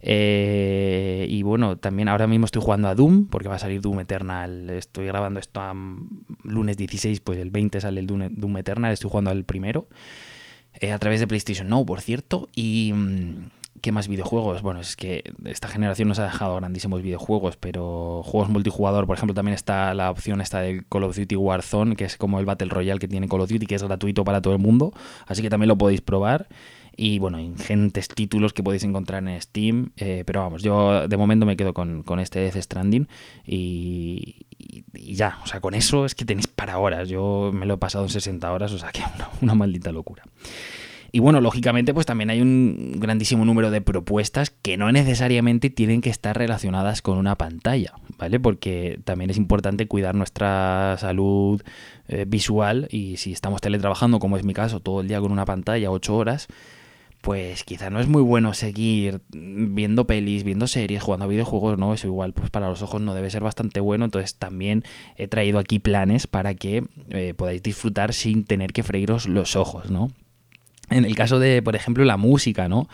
Eh, 0.00 1.26
y 1.28 1.42
bueno, 1.42 1.76
también 1.76 2.08
ahora 2.08 2.26
mismo 2.26 2.46
estoy 2.46 2.62
jugando 2.62 2.88
a 2.88 2.94
Doom, 2.94 3.26
porque 3.26 3.48
va 3.48 3.56
a 3.56 3.58
salir 3.58 3.80
Doom 3.80 4.00
Eternal. 4.00 4.70
Estoy 4.70 5.06
grabando 5.06 5.40
esto 5.40 5.60
lunes 6.44 6.76
16, 6.76 7.20
pues 7.20 7.38
el 7.38 7.50
20 7.50 7.80
sale 7.80 8.00
el 8.00 8.06
Doom, 8.06 8.56
Eternal. 8.56 8.92
Estoy 8.92 9.10
jugando 9.10 9.30
al 9.30 9.44
primero. 9.44 9.88
a 10.80 10.98
través 10.98 11.20
de 11.20 11.26
PlayStation 11.26 11.68
Now, 11.68 11.84
por 11.84 12.00
cierto. 12.00 12.48
Y. 12.54 12.94
¿Qué 13.80 13.92
más 13.92 14.08
videojuegos? 14.08 14.62
Bueno, 14.62 14.80
es 14.80 14.96
que 14.96 15.24
esta 15.44 15.68
generación 15.68 16.08
nos 16.08 16.18
ha 16.18 16.24
dejado 16.24 16.56
grandísimos 16.56 17.02
videojuegos, 17.02 17.56
pero 17.56 18.22
juegos 18.24 18.48
multijugador, 18.48 19.06
por 19.06 19.16
ejemplo, 19.16 19.34
también 19.34 19.54
está 19.54 19.94
la 19.94 20.10
opción 20.10 20.40
esta 20.40 20.60
del 20.60 20.86
Call 20.86 21.04
of 21.04 21.16
Duty 21.16 21.36
Warzone, 21.36 21.96
que 21.96 22.04
es 22.04 22.16
como 22.16 22.38
el 22.40 22.46
Battle 22.46 22.68
Royale 22.68 22.98
que 22.98 23.08
tiene 23.08 23.28
Call 23.28 23.42
of 23.42 23.50
Duty, 23.50 23.66
que 23.66 23.74
es 23.74 23.82
gratuito 23.82 24.24
para 24.24 24.40
todo 24.40 24.54
el 24.54 24.58
mundo, 24.58 24.92
así 25.26 25.42
que 25.42 25.50
también 25.50 25.68
lo 25.68 25.78
podéis 25.78 26.00
probar. 26.00 26.48
Y 27.00 27.20
bueno, 27.20 27.38
ingentes 27.38 28.08
títulos 28.08 28.52
que 28.52 28.64
podéis 28.64 28.82
encontrar 28.82 29.22
en 29.22 29.40
Steam, 29.40 29.92
eh, 29.96 30.24
pero 30.26 30.40
vamos, 30.40 30.64
yo 30.64 31.06
de 31.06 31.16
momento 31.16 31.46
me 31.46 31.56
quedo 31.56 31.72
con, 31.72 32.02
este 32.18 32.40
Death 32.40 32.56
Stranding 32.56 33.06
y, 33.46 34.46
ya, 34.92 35.38
o 35.44 35.46
sea, 35.46 35.60
con 35.60 35.74
eso 35.74 36.04
es 36.04 36.16
que 36.16 36.24
tenéis 36.24 36.48
para 36.48 36.78
horas. 36.78 37.08
Yo 37.08 37.52
me 37.54 37.66
lo 37.66 37.74
he 37.74 37.78
pasado 37.78 38.02
en 38.02 38.10
60 38.10 38.52
horas, 38.52 38.72
o 38.72 38.78
sea, 38.78 38.90
que 38.90 39.02
una 39.42 39.54
maldita 39.54 39.92
locura. 39.92 40.24
Y 41.10 41.20
bueno, 41.20 41.40
lógicamente, 41.40 41.94
pues 41.94 42.06
también 42.06 42.30
hay 42.30 42.42
un 42.42 42.96
grandísimo 42.98 43.44
número 43.44 43.70
de 43.70 43.80
propuestas 43.80 44.50
que 44.50 44.76
no 44.76 44.92
necesariamente 44.92 45.70
tienen 45.70 46.00
que 46.00 46.10
estar 46.10 46.36
relacionadas 46.36 47.00
con 47.00 47.16
una 47.16 47.36
pantalla, 47.36 47.94
¿vale? 48.18 48.38
Porque 48.38 49.00
también 49.04 49.30
es 49.30 49.38
importante 49.38 49.86
cuidar 49.86 50.14
nuestra 50.14 50.96
salud 50.98 51.62
eh, 52.08 52.26
visual 52.28 52.88
y 52.90 53.16
si 53.16 53.32
estamos 53.32 53.62
teletrabajando, 53.62 54.18
como 54.18 54.36
es 54.36 54.44
mi 54.44 54.52
caso, 54.52 54.80
todo 54.80 55.00
el 55.00 55.08
día 55.08 55.20
con 55.20 55.32
una 55.32 55.46
pantalla, 55.46 55.90
ocho 55.90 56.14
horas, 56.14 56.48
pues 57.22 57.64
quizá 57.64 57.90
no 57.90 58.00
es 58.00 58.06
muy 58.06 58.22
bueno 58.22 58.54
seguir 58.54 59.20
viendo 59.30 60.06
pelis, 60.06 60.44
viendo 60.44 60.66
series, 60.66 61.02
jugando 61.02 61.24
a 61.24 61.28
videojuegos, 61.28 61.78
¿no? 61.78 61.94
Eso 61.94 62.06
igual, 62.06 62.32
pues 62.32 62.50
para 62.50 62.68
los 62.68 62.82
ojos 62.82 63.00
no 63.00 63.14
debe 63.14 63.30
ser 63.30 63.42
bastante 63.42 63.80
bueno. 63.80 64.04
Entonces 64.04 64.36
también 64.36 64.84
he 65.16 65.26
traído 65.26 65.58
aquí 65.58 65.78
planes 65.78 66.26
para 66.26 66.54
que 66.54 66.84
eh, 67.10 67.34
podáis 67.34 67.62
disfrutar 67.62 68.12
sin 68.12 68.44
tener 68.44 68.72
que 68.72 68.82
freíros 68.82 69.26
los 69.26 69.56
ojos, 69.56 69.90
¿no? 69.90 70.10
En 70.90 71.04
el 71.04 71.14
caso 71.14 71.38
de, 71.38 71.62
por 71.62 71.76
ejemplo, 71.76 72.04
la 72.04 72.16
música, 72.16 72.68
¿no? 72.68 72.88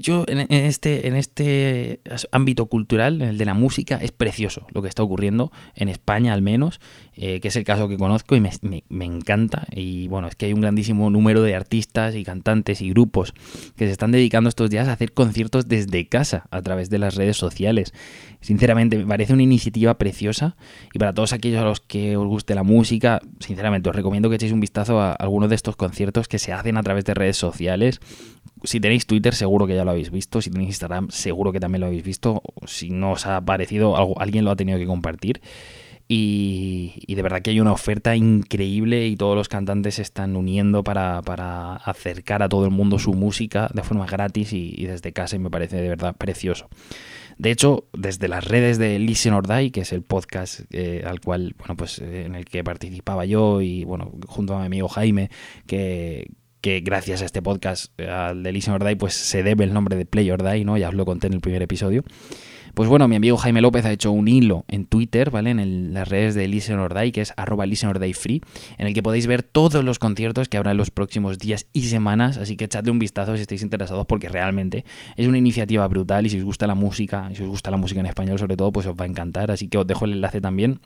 Yo 0.00 0.24
en 0.28 0.46
este, 0.50 1.08
en 1.08 1.16
este 1.16 2.00
ámbito 2.32 2.66
cultural, 2.66 3.22
en 3.22 3.28
el 3.28 3.38
de 3.38 3.44
la 3.44 3.54
música, 3.54 3.98
es 4.00 4.12
precioso 4.12 4.66
lo 4.72 4.82
que 4.82 4.88
está 4.88 5.02
ocurriendo, 5.02 5.52
en 5.74 5.88
España 5.88 6.32
al 6.32 6.42
menos, 6.42 6.80
eh, 7.14 7.40
que 7.40 7.48
es 7.48 7.56
el 7.56 7.64
caso 7.64 7.88
que 7.88 7.96
conozco 7.96 8.36
y 8.36 8.40
me, 8.40 8.50
me, 8.88 9.04
encanta. 9.04 9.66
Y 9.70 10.08
bueno, 10.08 10.28
es 10.28 10.36
que 10.36 10.46
hay 10.46 10.52
un 10.52 10.60
grandísimo 10.60 11.10
número 11.10 11.42
de 11.42 11.54
artistas 11.54 12.14
y 12.14 12.24
cantantes 12.24 12.80
y 12.82 12.90
grupos 12.90 13.32
que 13.76 13.86
se 13.86 13.92
están 13.92 14.12
dedicando 14.12 14.48
estos 14.48 14.70
días 14.70 14.88
a 14.88 14.92
hacer 14.92 15.12
conciertos 15.12 15.68
desde 15.68 16.08
casa, 16.08 16.46
a 16.50 16.62
través 16.62 16.90
de 16.90 16.98
las 16.98 17.14
redes 17.14 17.36
sociales. 17.36 17.94
Sinceramente, 18.40 18.98
me 18.98 19.06
parece 19.06 19.32
una 19.32 19.42
iniciativa 19.42 19.98
preciosa 19.98 20.56
y 20.92 20.98
para 20.98 21.14
todos 21.14 21.32
aquellos 21.32 21.60
a 21.60 21.64
los 21.64 21.80
que 21.80 22.16
os 22.16 22.26
guste 22.26 22.54
la 22.54 22.62
música, 22.62 23.20
sinceramente 23.40 23.88
os 23.88 23.96
recomiendo 23.96 24.28
que 24.28 24.36
echéis 24.36 24.52
un 24.52 24.60
vistazo 24.60 25.00
a 25.00 25.12
algunos 25.12 25.48
de 25.48 25.56
estos 25.56 25.76
conciertos 25.76 26.28
que 26.28 26.38
se 26.38 26.52
hacen 26.52 26.76
a 26.76 26.82
través 26.82 27.04
de 27.04 27.14
redes 27.14 27.36
sociales 27.36 28.00
si 28.66 28.80
tenéis 28.80 29.06
Twitter, 29.06 29.34
seguro 29.34 29.66
que 29.66 29.74
ya 29.74 29.84
lo 29.84 29.92
habéis 29.92 30.10
visto. 30.10 30.42
Si 30.42 30.50
tenéis 30.50 30.70
Instagram, 30.70 31.08
seguro 31.10 31.52
que 31.52 31.60
también 31.60 31.80
lo 31.80 31.86
habéis 31.86 32.04
visto. 32.04 32.42
Si 32.66 32.90
no 32.90 33.12
os 33.12 33.26
ha 33.26 33.40
parecido, 33.40 33.96
alguien 34.20 34.44
lo 34.44 34.50
ha 34.50 34.56
tenido 34.56 34.78
que 34.78 34.86
compartir. 34.86 35.40
Y, 36.08 37.04
de 37.08 37.22
verdad 37.22 37.42
que 37.42 37.50
hay 37.50 37.58
una 37.58 37.72
oferta 37.72 38.14
increíble 38.14 39.08
y 39.08 39.16
todos 39.16 39.34
los 39.34 39.48
cantantes 39.48 39.96
se 39.96 40.02
están 40.02 40.36
uniendo 40.36 40.84
para, 40.84 41.18
acercar 41.76 42.42
a 42.42 42.48
todo 42.48 42.64
el 42.64 42.70
mundo 42.70 42.98
su 42.98 43.12
música 43.12 43.68
de 43.74 43.82
forma 43.82 44.06
gratis 44.06 44.52
y, 44.52 44.86
desde 44.86 45.12
casa 45.12 45.36
y 45.36 45.40
me 45.40 45.50
parece 45.50 45.76
de 45.76 45.88
verdad 45.88 46.14
precioso. 46.16 46.68
De 47.38 47.50
hecho, 47.50 47.86
desde 47.92 48.28
las 48.28 48.44
redes 48.44 48.78
de 48.78 48.98
Listen 48.98 49.34
or 49.34 49.46
Die, 49.46 49.70
que 49.70 49.80
es 49.80 49.92
el 49.92 50.02
podcast 50.02 50.60
eh, 50.70 51.02
al 51.04 51.20
cual, 51.20 51.54
bueno, 51.58 51.76
pues 51.76 51.98
eh, 51.98 52.24
en 52.24 52.34
el 52.34 52.46
que 52.46 52.64
participaba 52.64 53.26
yo 53.26 53.60
y 53.60 53.84
bueno, 53.84 54.12
junto 54.26 54.54
a 54.54 54.60
mi 54.60 54.66
amigo 54.66 54.88
Jaime, 54.88 55.30
que, 55.66 56.30
que 56.66 56.80
gracias 56.80 57.22
a 57.22 57.26
este 57.26 57.42
podcast, 57.42 57.96
al 58.00 58.42
de 58.42 58.50
Listen 58.50 58.74
or 58.74 58.84
Die, 58.84 58.96
pues 58.96 59.14
se 59.14 59.44
debe 59.44 59.62
el 59.62 59.72
nombre 59.72 59.94
de 59.94 60.04
Play 60.04 60.28
or 60.32 60.42
Die, 60.42 60.64
¿no? 60.64 60.76
Ya 60.76 60.88
os 60.88 60.94
lo 60.94 61.04
conté 61.04 61.28
en 61.28 61.34
el 61.34 61.40
primer 61.40 61.62
episodio. 61.62 62.02
Pues 62.74 62.88
bueno, 62.88 63.06
mi 63.06 63.14
amigo 63.14 63.36
Jaime 63.36 63.60
López 63.60 63.84
ha 63.84 63.92
hecho 63.92 64.10
un 64.10 64.26
hilo 64.26 64.64
en 64.66 64.84
Twitter, 64.84 65.30
¿vale? 65.30 65.50
En 65.50 65.94
las 65.94 66.08
redes 66.08 66.34
de 66.34 66.48
Listen 66.48 66.80
or 66.80 66.92
Die, 66.92 67.12
que 67.12 67.20
es 67.20 67.32
arroba 67.36 67.66
Listen 67.66 67.90
or 67.90 68.00
Die 68.00 68.14
Free, 68.14 68.42
en 68.78 68.88
el 68.88 68.94
que 68.94 69.02
podéis 69.04 69.28
ver 69.28 69.44
todos 69.44 69.84
los 69.84 70.00
conciertos 70.00 70.48
que 70.48 70.56
habrá 70.56 70.72
en 70.72 70.76
los 70.76 70.90
próximos 70.90 71.38
días 71.38 71.68
y 71.72 71.82
semanas, 71.82 72.36
así 72.36 72.56
que 72.56 72.64
echadle 72.64 72.90
un 72.90 72.98
vistazo 72.98 73.36
si 73.36 73.42
estáis 73.42 73.62
interesados, 73.62 74.04
porque 74.06 74.28
realmente 74.28 74.84
es 75.14 75.28
una 75.28 75.38
iniciativa 75.38 75.86
brutal 75.86 76.26
y 76.26 76.30
si 76.30 76.38
os 76.38 76.44
gusta 76.44 76.66
la 76.66 76.74
música, 76.74 77.30
si 77.32 77.44
os 77.44 77.48
gusta 77.48 77.70
la 77.70 77.76
música 77.76 78.00
en 78.00 78.06
español 78.06 78.40
sobre 78.40 78.56
todo, 78.56 78.72
pues 78.72 78.88
os 78.88 78.96
va 78.96 79.04
a 79.04 79.08
encantar, 79.08 79.52
así 79.52 79.68
que 79.68 79.78
os 79.78 79.86
dejo 79.86 80.04
el 80.04 80.14
enlace 80.14 80.40
también 80.40 80.80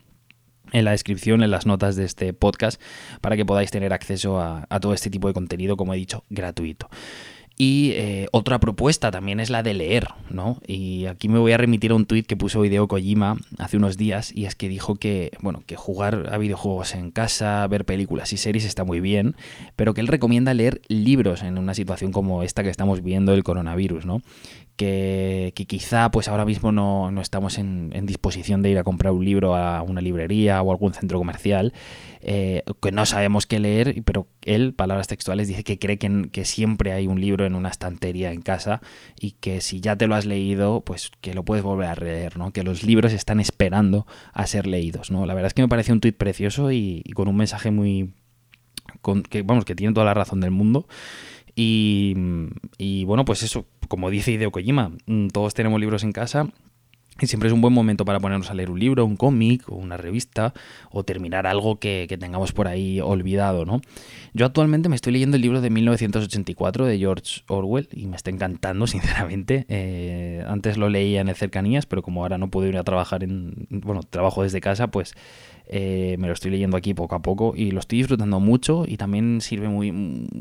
en 0.73 0.85
la 0.85 0.93
descripción, 0.93 1.43
en 1.43 1.51
las 1.51 1.67
notas 1.67 1.97
de 1.97 2.05
este 2.05 2.33
podcast, 2.33 2.81
para 3.21 3.37
que 3.37 3.45
podáis 3.45 3.71
tener 3.71 3.93
acceso 3.93 4.41
a, 4.41 4.67
todo 4.81 4.95
este 4.95 5.11
tipo 5.11 5.29
de 5.29 5.35
contenido, 5.35 5.77
como 5.77 5.95
he 5.95 5.97
dicho, 5.97 6.25
gratuito. 6.31 6.89
Y 7.57 7.91
eh, 7.93 8.27
otra 8.33 8.59
propuesta 8.59 9.11
también 9.11 9.39
es 9.39 9.51
la 9.51 9.63
de 9.63 9.75
leer, 9.75 10.09
¿no? 10.31 10.63
Y 10.67 11.05
aquí 11.05 11.29
me 11.29 11.39
voy 11.39 11.53
a 11.53 11.59
remitir 11.59 11.91
a 11.91 11.95
un 11.95 12.07
tuit 12.07 12.27
que 12.27 12.35
puso 12.35 12.65
Hideo 12.65 12.89
Kojima 12.89 13.37
hace 13.59 13.77
unos 13.77 13.99
días 13.99 14.35
y 14.35 14.47
es 14.47 14.55
que 14.55 14.67
dijo 14.67 14.95
que, 14.95 15.33
bueno, 15.43 15.63
que 15.67 15.77
jugar 15.77 16.31
a 16.33 16.39
videojuegos 16.39 16.95
en 16.95 17.11
casa, 17.11 17.67
ver 17.67 17.85
películas 17.85 18.33
y 18.33 18.39
series 18.39 18.65
está 18.65 18.85
muy 18.85 19.01
bien, 19.01 19.37
pero 19.77 19.93
que 19.93 20.01
él 20.01 20.07
recomienda 20.07 20.55
leer 20.55 20.81
libros 20.89 21.43
en 21.43 21.59
una 21.59 21.75
situación 21.75 22.13
como 22.13 22.43
esta 22.43 22.63
que 22.63 22.71
estamos 22.71 23.03
viendo, 23.03 23.35
el 23.35 23.45
coronavirus, 23.45 24.07
¿no? 24.07 24.23
Que, 24.81 25.53
quizá 25.69 26.11
pues 26.11 26.29
ahora 26.29 26.47
mismo 26.47 26.73
no, 26.73 27.13
estamos 27.21 27.59
en, 27.59 27.91
disposición 28.07 28.63
de 28.63 28.71
ir 28.71 28.79
a 28.79 28.83
comprar 28.83 29.13
un 29.13 29.23
libro 29.23 29.55
a 29.55 29.83
una 29.83 30.01
librería 30.01 30.63
o 30.63 30.71
algún 30.71 30.95
centro 30.95 31.19
comercial, 31.19 31.75
eh, 32.23 32.63
que 32.81 32.91
no 32.91 33.05
sabemos 33.05 33.47
qué 33.47 33.59
leer, 33.59 34.03
pero 34.07 34.27
él, 34.41 34.73
palabras 34.73 35.07
textuales, 35.07 35.49
dice 35.49 35.65
que 35.65 35.79
cree 35.79 35.99
que, 35.99 36.31
que, 36.33 36.47
siempre 36.47 36.93
hay 36.93 37.07
un 37.07 37.21
libro 37.21 37.45
en 37.45 37.55
una 37.57 37.69
estantería 37.69 38.33
en 38.33 38.41
casa 38.41 38.81
y 39.21 39.33
que 39.33 39.61
si 39.61 39.83
ya 39.83 39.97
te 39.97 40.07
lo 40.07 40.15
has 40.15 40.25
leído, 40.25 40.81
pues 40.81 41.11
que 41.21 41.35
lo 41.35 41.45
puedes 41.45 41.63
volver 41.63 41.89
a 41.89 41.95
leer, 41.95 42.39
¿no? 42.39 42.51
Que 42.51 42.63
los 42.63 42.83
libros 42.83 43.13
están 43.13 43.39
esperando 43.39 44.07
a 44.33 44.47
ser 44.47 44.67
leídos, 44.67 45.11
¿no? 45.11 45.27
La 45.27 45.35
verdad 45.35 45.49
es 45.49 45.55
que 45.55 45.63
me 45.63 45.69
parece 45.69 45.93
un 45.93 46.01
tuit 46.01 46.17
precioso 46.17 46.73
y, 46.73 47.03
con 47.15 47.29
un 47.29 47.37
mensaje 47.37 47.71
muy... 47.71 48.15
que, 49.29 49.43
vamos, 49.43 49.67
que 49.67 49.75
tiene 49.75 49.93
toda 49.93 50.07
la 50.07 50.15
razón 50.15 50.41
del 50.41 50.53
mundo. 50.53 50.87
Y, 51.55 53.05
bueno, 53.05 53.25
pues 53.25 53.43
eso, 53.43 53.67
como 53.89 54.11
dice 54.11 54.33
Hideo 54.33 54.51
Kojima, 54.51 54.93
mm, 55.07 55.29
todos 55.29 55.55
tenemos 55.55 55.81
libros 55.81 56.05
en 56.05 56.13
casa 56.13 56.49
y 57.21 57.27
siempre 57.27 57.49
es 57.49 57.53
un 57.53 57.61
buen 57.61 57.75
momento 57.75 58.05
para 58.05 58.19
ponernos 58.19 58.51
a 58.51 58.55
leer 58.55 58.71
un 58.71 58.81
libro, 58.81 59.05
un 59.05 59.17
cómic 59.17 59.69
o 59.69 59.75
una 59.75 59.97
revista 59.97 60.55
o 60.91 61.05
terminar 61.05 61.47
algo 61.47 61.79
que, 61.79 62.07
tengamos 62.19 62.53
por 62.53 62.67
ahí 62.67 63.01
olvidado, 63.01 63.67
¿no? 63.67 63.83
Yo 64.33 64.47
actualmente 64.47 64.89
me 64.89 64.97
estoy 64.97 65.13
leyendo 65.13 65.37
el 65.37 65.43
libro 65.43 65.61
de 65.61 65.71
1984 65.71 66.87
de 66.87 66.99
George 66.99 67.43
Orwell 67.49 67.89
y 67.93 68.07
me 68.07 68.17
está 68.17 68.31
encantando, 68.31 68.87
sinceramente. 68.87 69.67
Eh, 69.69 70.45
antes 70.49 70.79
lo 70.79 70.89
leía 70.89 71.21
en 71.21 71.35
Cercanías, 71.35 71.87
pero 71.87 72.03
como 72.03 72.23
ahora 72.23 72.39
no 72.39 72.51
puedo 72.51 72.67
ir 72.69 72.79
a 72.79 72.85
trabajar 72.85 73.23
en... 73.23 73.67
Bueno, 73.69 74.03
trabajo 74.03 74.43
desde 74.43 74.61
casa, 74.61 74.89
pues 74.89 75.15
eh, 75.73 76.17
me 76.19 76.27
lo 76.27 76.33
estoy 76.33 76.51
leyendo 76.51 76.77
aquí 76.77 76.95
poco 76.95 77.15
a 77.15 77.23
poco 77.23 77.53
y 77.55 77.71
lo 77.71 77.79
estoy 77.79 77.99
disfrutando 77.99 78.41
mucho 78.41 78.85
y 78.89 78.97
también 78.97 79.41
sirve 79.41 79.69
muy... 79.69 79.93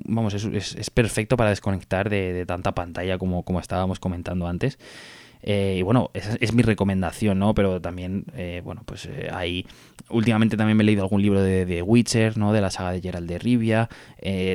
Vamos, 0.05 0.33
es, 0.33 0.43
es, 0.74 0.89
perfecto 0.89 1.38
para 1.38 1.51
desconectar 1.51 2.09
de, 2.09 2.33
de 2.33 2.47
tanta 2.47 2.73
pantalla 2.73 3.19
como, 3.19 3.43
como 3.43 3.60
estábamos 3.60 3.99
comentando 3.99 4.47
antes. 4.47 4.80
Eh, 5.41 5.78
y 5.80 5.82
bueno, 5.84 6.12
esa 6.13 6.36
es 6.39 6.54
mi 6.54 6.63
recomendación, 6.63 7.39
¿no? 7.39 7.54
Pero 7.54 7.82
también, 7.82 8.25
eh, 8.36 8.62
bueno, 8.63 8.84
pues 8.86 9.06
eh, 9.06 9.30
ahí. 9.32 9.65
Últimamente 10.10 10.58
también 10.58 10.75
me 10.75 10.84
he 10.84 10.86
leído 10.86 11.04
algún 11.04 11.21
libro 11.21 11.41
de, 11.41 11.65
de 11.65 11.82
Witcher, 11.82 12.38
¿no? 12.38 12.52
De 12.52 12.62
la 12.62 12.71
saga 12.71 12.91
de 12.91 13.02
Gerald 13.02 13.30
de 13.30 13.38
Rivia. 13.38 13.89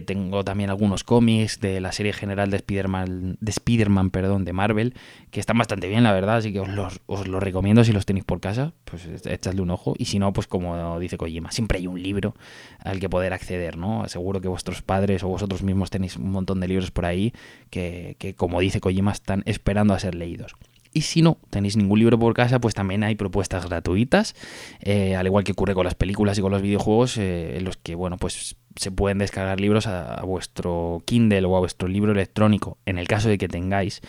tengo 0.05 0.45
también 0.45 0.69
algunos 0.69 1.05
cómics 1.05 1.61
de 1.61 1.81
la 1.81 1.93
serie 1.93 2.13
general 2.13 2.51
de 2.51 2.57
Spider-Man, 2.57 3.37
de 3.41 3.51
Spider-Man, 3.51 4.11
perdón, 4.11 4.45
de 4.45 4.53
Marvel, 4.53 4.95
que 5.31 5.39
están 5.39 5.57
bastante 5.57 5.89
bien, 5.89 6.03
la 6.03 6.13
verdad. 6.13 6.39
Así 6.39 6.53
que 6.53 6.61
os 6.61 6.69
los, 6.69 7.01
os 7.07 7.29
los 7.29 7.41
recomiendo 7.41 7.85
si 7.85 7.93
los 7.93 8.05
tenéis 8.05 8.25
por 8.25 8.41
casa, 8.41 8.73
pues 8.85 9.07
echadle 9.27 9.63
un 9.63 9.71
ojo. 9.71 9.95
Y 9.97 10.07
si 10.07 10.19
no, 10.19 10.33
pues 10.33 10.49
como 10.49 10.99
dice 10.99 11.17
Kojima, 11.17 11.53
siempre 11.53 11.79
hay 11.79 11.87
un 11.87 12.03
libro 12.03 12.35
al 12.81 12.99
que 12.99 13.09
poder 13.09 13.33
acceder, 13.33 13.77
¿no? 13.77 14.09
Seguro 14.09 14.41
que 14.41 14.49
vuestros 14.49 14.83
padres 14.83 15.23
o 15.23 15.29
vosotros 15.29 15.63
mismos 15.63 15.91
tenéis 15.91 16.17
un 16.17 16.33
montón 16.33 16.59
de 16.59 16.67
libros 16.67 16.91
por 16.91 17.07
ahí 17.07 17.33
que, 17.71 18.17
que 18.19 18.35
como 18.35 18.59
dice 18.59 18.81
Kojima, 18.81 19.13
están 19.13 19.45
esperando 19.47 19.95
a 19.95 20.01
ser 20.01 20.17
leídos. 20.17 20.57
Y 20.97 21.03
si 21.03 21.23
no 21.23 21.39
tenéis 21.51 21.77
ningún 21.77 21.99
libro 21.99 22.19
por 22.21 22.35
casa, 22.35 22.61
pues 22.61 22.73
también 22.73 23.03
hay 23.03 23.17
propuestas 23.17 23.67
gratuitas, 23.69 24.37
eh, 24.81 25.17
al 25.17 25.27
igual 25.27 25.43
que 25.43 25.51
ocurre 25.51 25.75
con 25.75 25.85
las 25.85 25.97
películas 25.97 26.39
y 26.39 26.41
con 26.41 26.53
los 26.53 26.63
videojuegos, 26.63 27.19
eh, 27.19 27.59
en 27.59 27.65
los 27.65 27.77
que, 27.77 27.97
bueno, 27.97 28.17
pues 28.17 28.57
se 28.77 28.91
pueden 28.91 29.19
descargar 29.19 29.61
libros 29.61 29.87
a, 29.87 30.23
vuestro 30.25 31.03
Kindle 31.05 31.45
o 31.45 31.57
a 31.57 31.61
vuestro 31.61 31.89
libro 31.89 32.13
electrónico, 32.13 32.79
en 32.87 32.99
el 32.99 33.07
caso 33.07 33.29
de 33.29 33.39
que 33.39 33.49
tengáis. 33.49 34.01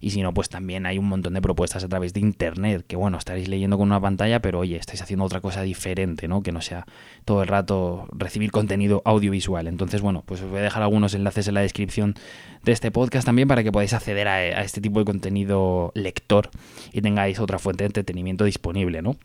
Y 0.00 0.10
si 0.10 0.22
no, 0.22 0.32
pues 0.32 0.48
también 0.48 0.86
hay 0.86 0.98
un 0.98 1.08
montón 1.08 1.34
de 1.34 1.42
propuestas 1.42 1.84
a 1.84 1.88
través 1.88 2.12
de 2.14 2.20
Internet, 2.20 2.84
que 2.86 2.96
bueno, 2.96 3.18
estaréis 3.18 3.48
leyendo 3.48 3.76
con 3.76 3.88
una 3.88 4.00
pantalla, 4.00 4.40
pero 4.40 4.60
oye, 4.60 4.76
estáis 4.76 5.02
haciendo 5.02 5.24
otra 5.24 5.40
cosa 5.40 5.62
diferente, 5.62 6.28
¿no? 6.28 6.42
Que 6.42 6.52
no 6.52 6.60
sea 6.60 6.86
todo 7.24 7.42
el 7.42 7.48
rato 7.48 8.06
recibir 8.12 8.50
contenido 8.50 9.02
audiovisual. 9.04 9.66
Entonces, 9.66 10.00
bueno, 10.00 10.22
pues 10.26 10.40
os 10.40 10.50
voy 10.50 10.60
a 10.60 10.62
dejar 10.62 10.82
algunos 10.82 11.14
enlaces 11.14 11.48
en 11.48 11.54
la 11.54 11.60
descripción 11.60 12.14
de 12.64 12.72
este 12.72 12.90
podcast 12.90 13.26
también 13.26 13.48
para 13.48 13.62
que 13.62 13.72
podáis 13.72 13.92
acceder 13.92 14.28
a, 14.28 14.36
a 14.36 14.62
este 14.62 14.80
tipo 14.80 14.98
de 14.98 15.04
contenido 15.04 15.92
lector 15.94 16.50
y 16.92 17.02
tengáis 17.02 17.38
otra 17.40 17.58
fuente 17.58 17.84
de 17.84 17.88
entretenimiento 17.88 18.44
disponible, 18.44 19.02
¿no? 19.02 19.16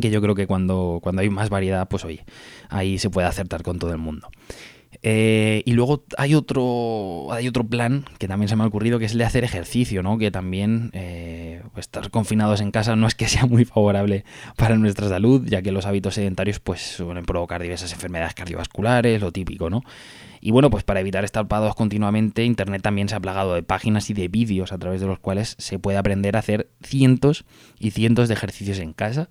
Que 0.00 0.10
yo 0.10 0.20
creo 0.20 0.34
que 0.34 0.46
cuando, 0.46 1.00
cuando 1.02 1.22
hay 1.22 1.30
más 1.30 1.50
variedad, 1.50 1.88
pues 1.88 2.04
oye, 2.04 2.24
ahí 2.68 2.98
se 2.98 3.10
puede 3.10 3.26
acertar 3.26 3.62
con 3.62 3.78
todo 3.78 3.92
el 3.92 3.98
mundo. 3.98 4.28
Eh, 5.02 5.62
y 5.64 5.72
luego 5.72 6.04
hay 6.16 6.34
otro, 6.34 7.32
hay 7.32 7.48
otro 7.48 7.64
plan 7.64 8.04
que 8.18 8.28
también 8.28 8.48
se 8.48 8.56
me 8.56 8.64
ha 8.64 8.66
ocurrido, 8.66 8.98
que 8.98 9.04
es 9.04 9.12
el 9.12 9.18
de 9.18 9.24
hacer 9.24 9.44
ejercicio, 9.44 10.02
¿no? 10.02 10.18
Que 10.18 10.30
también 10.30 10.90
eh, 10.94 11.62
pues 11.72 11.84
estar 11.84 12.10
confinados 12.10 12.60
en 12.60 12.70
casa 12.70 12.96
no 12.96 13.06
es 13.06 13.14
que 13.14 13.28
sea 13.28 13.46
muy 13.46 13.64
favorable 13.64 14.24
para 14.56 14.76
nuestra 14.76 15.08
salud, 15.08 15.46
ya 15.46 15.62
que 15.62 15.72
los 15.72 15.86
hábitos 15.86 16.14
sedentarios 16.14 16.60
pues 16.60 16.80
suelen 16.80 17.24
provocar 17.24 17.62
diversas 17.62 17.92
enfermedades 17.92 18.34
cardiovasculares, 18.34 19.20
lo 19.20 19.32
típico, 19.32 19.70
¿no? 19.70 19.82
Y 20.40 20.50
bueno, 20.50 20.70
pues 20.70 20.84
para 20.84 21.00
evitar 21.00 21.24
estar 21.24 21.48
parados 21.48 21.74
continuamente, 21.74 22.44
Internet 22.44 22.82
también 22.82 23.08
se 23.08 23.16
ha 23.16 23.20
plagado 23.20 23.54
de 23.54 23.62
páginas 23.62 24.10
y 24.10 24.14
de 24.14 24.28
vídeos 24.28 24.72
a 24.72 24.78
través 24.78 25.00
de 25.00 25.06
los 25.06 25.18
cuales 25.18 25.56
se 25.58 25.78
puede 25.78 25.98
aprender 25.98 26.36
a 26.36 26.40
hacer 26.40 26.70
cientos 26.82 27.44
y 27.78 27.90
cientos 27.90 28.28
de 28.28 28.34
ejercicios 28.34 28.78
en 28.78 28.92
casa 28.92 29.28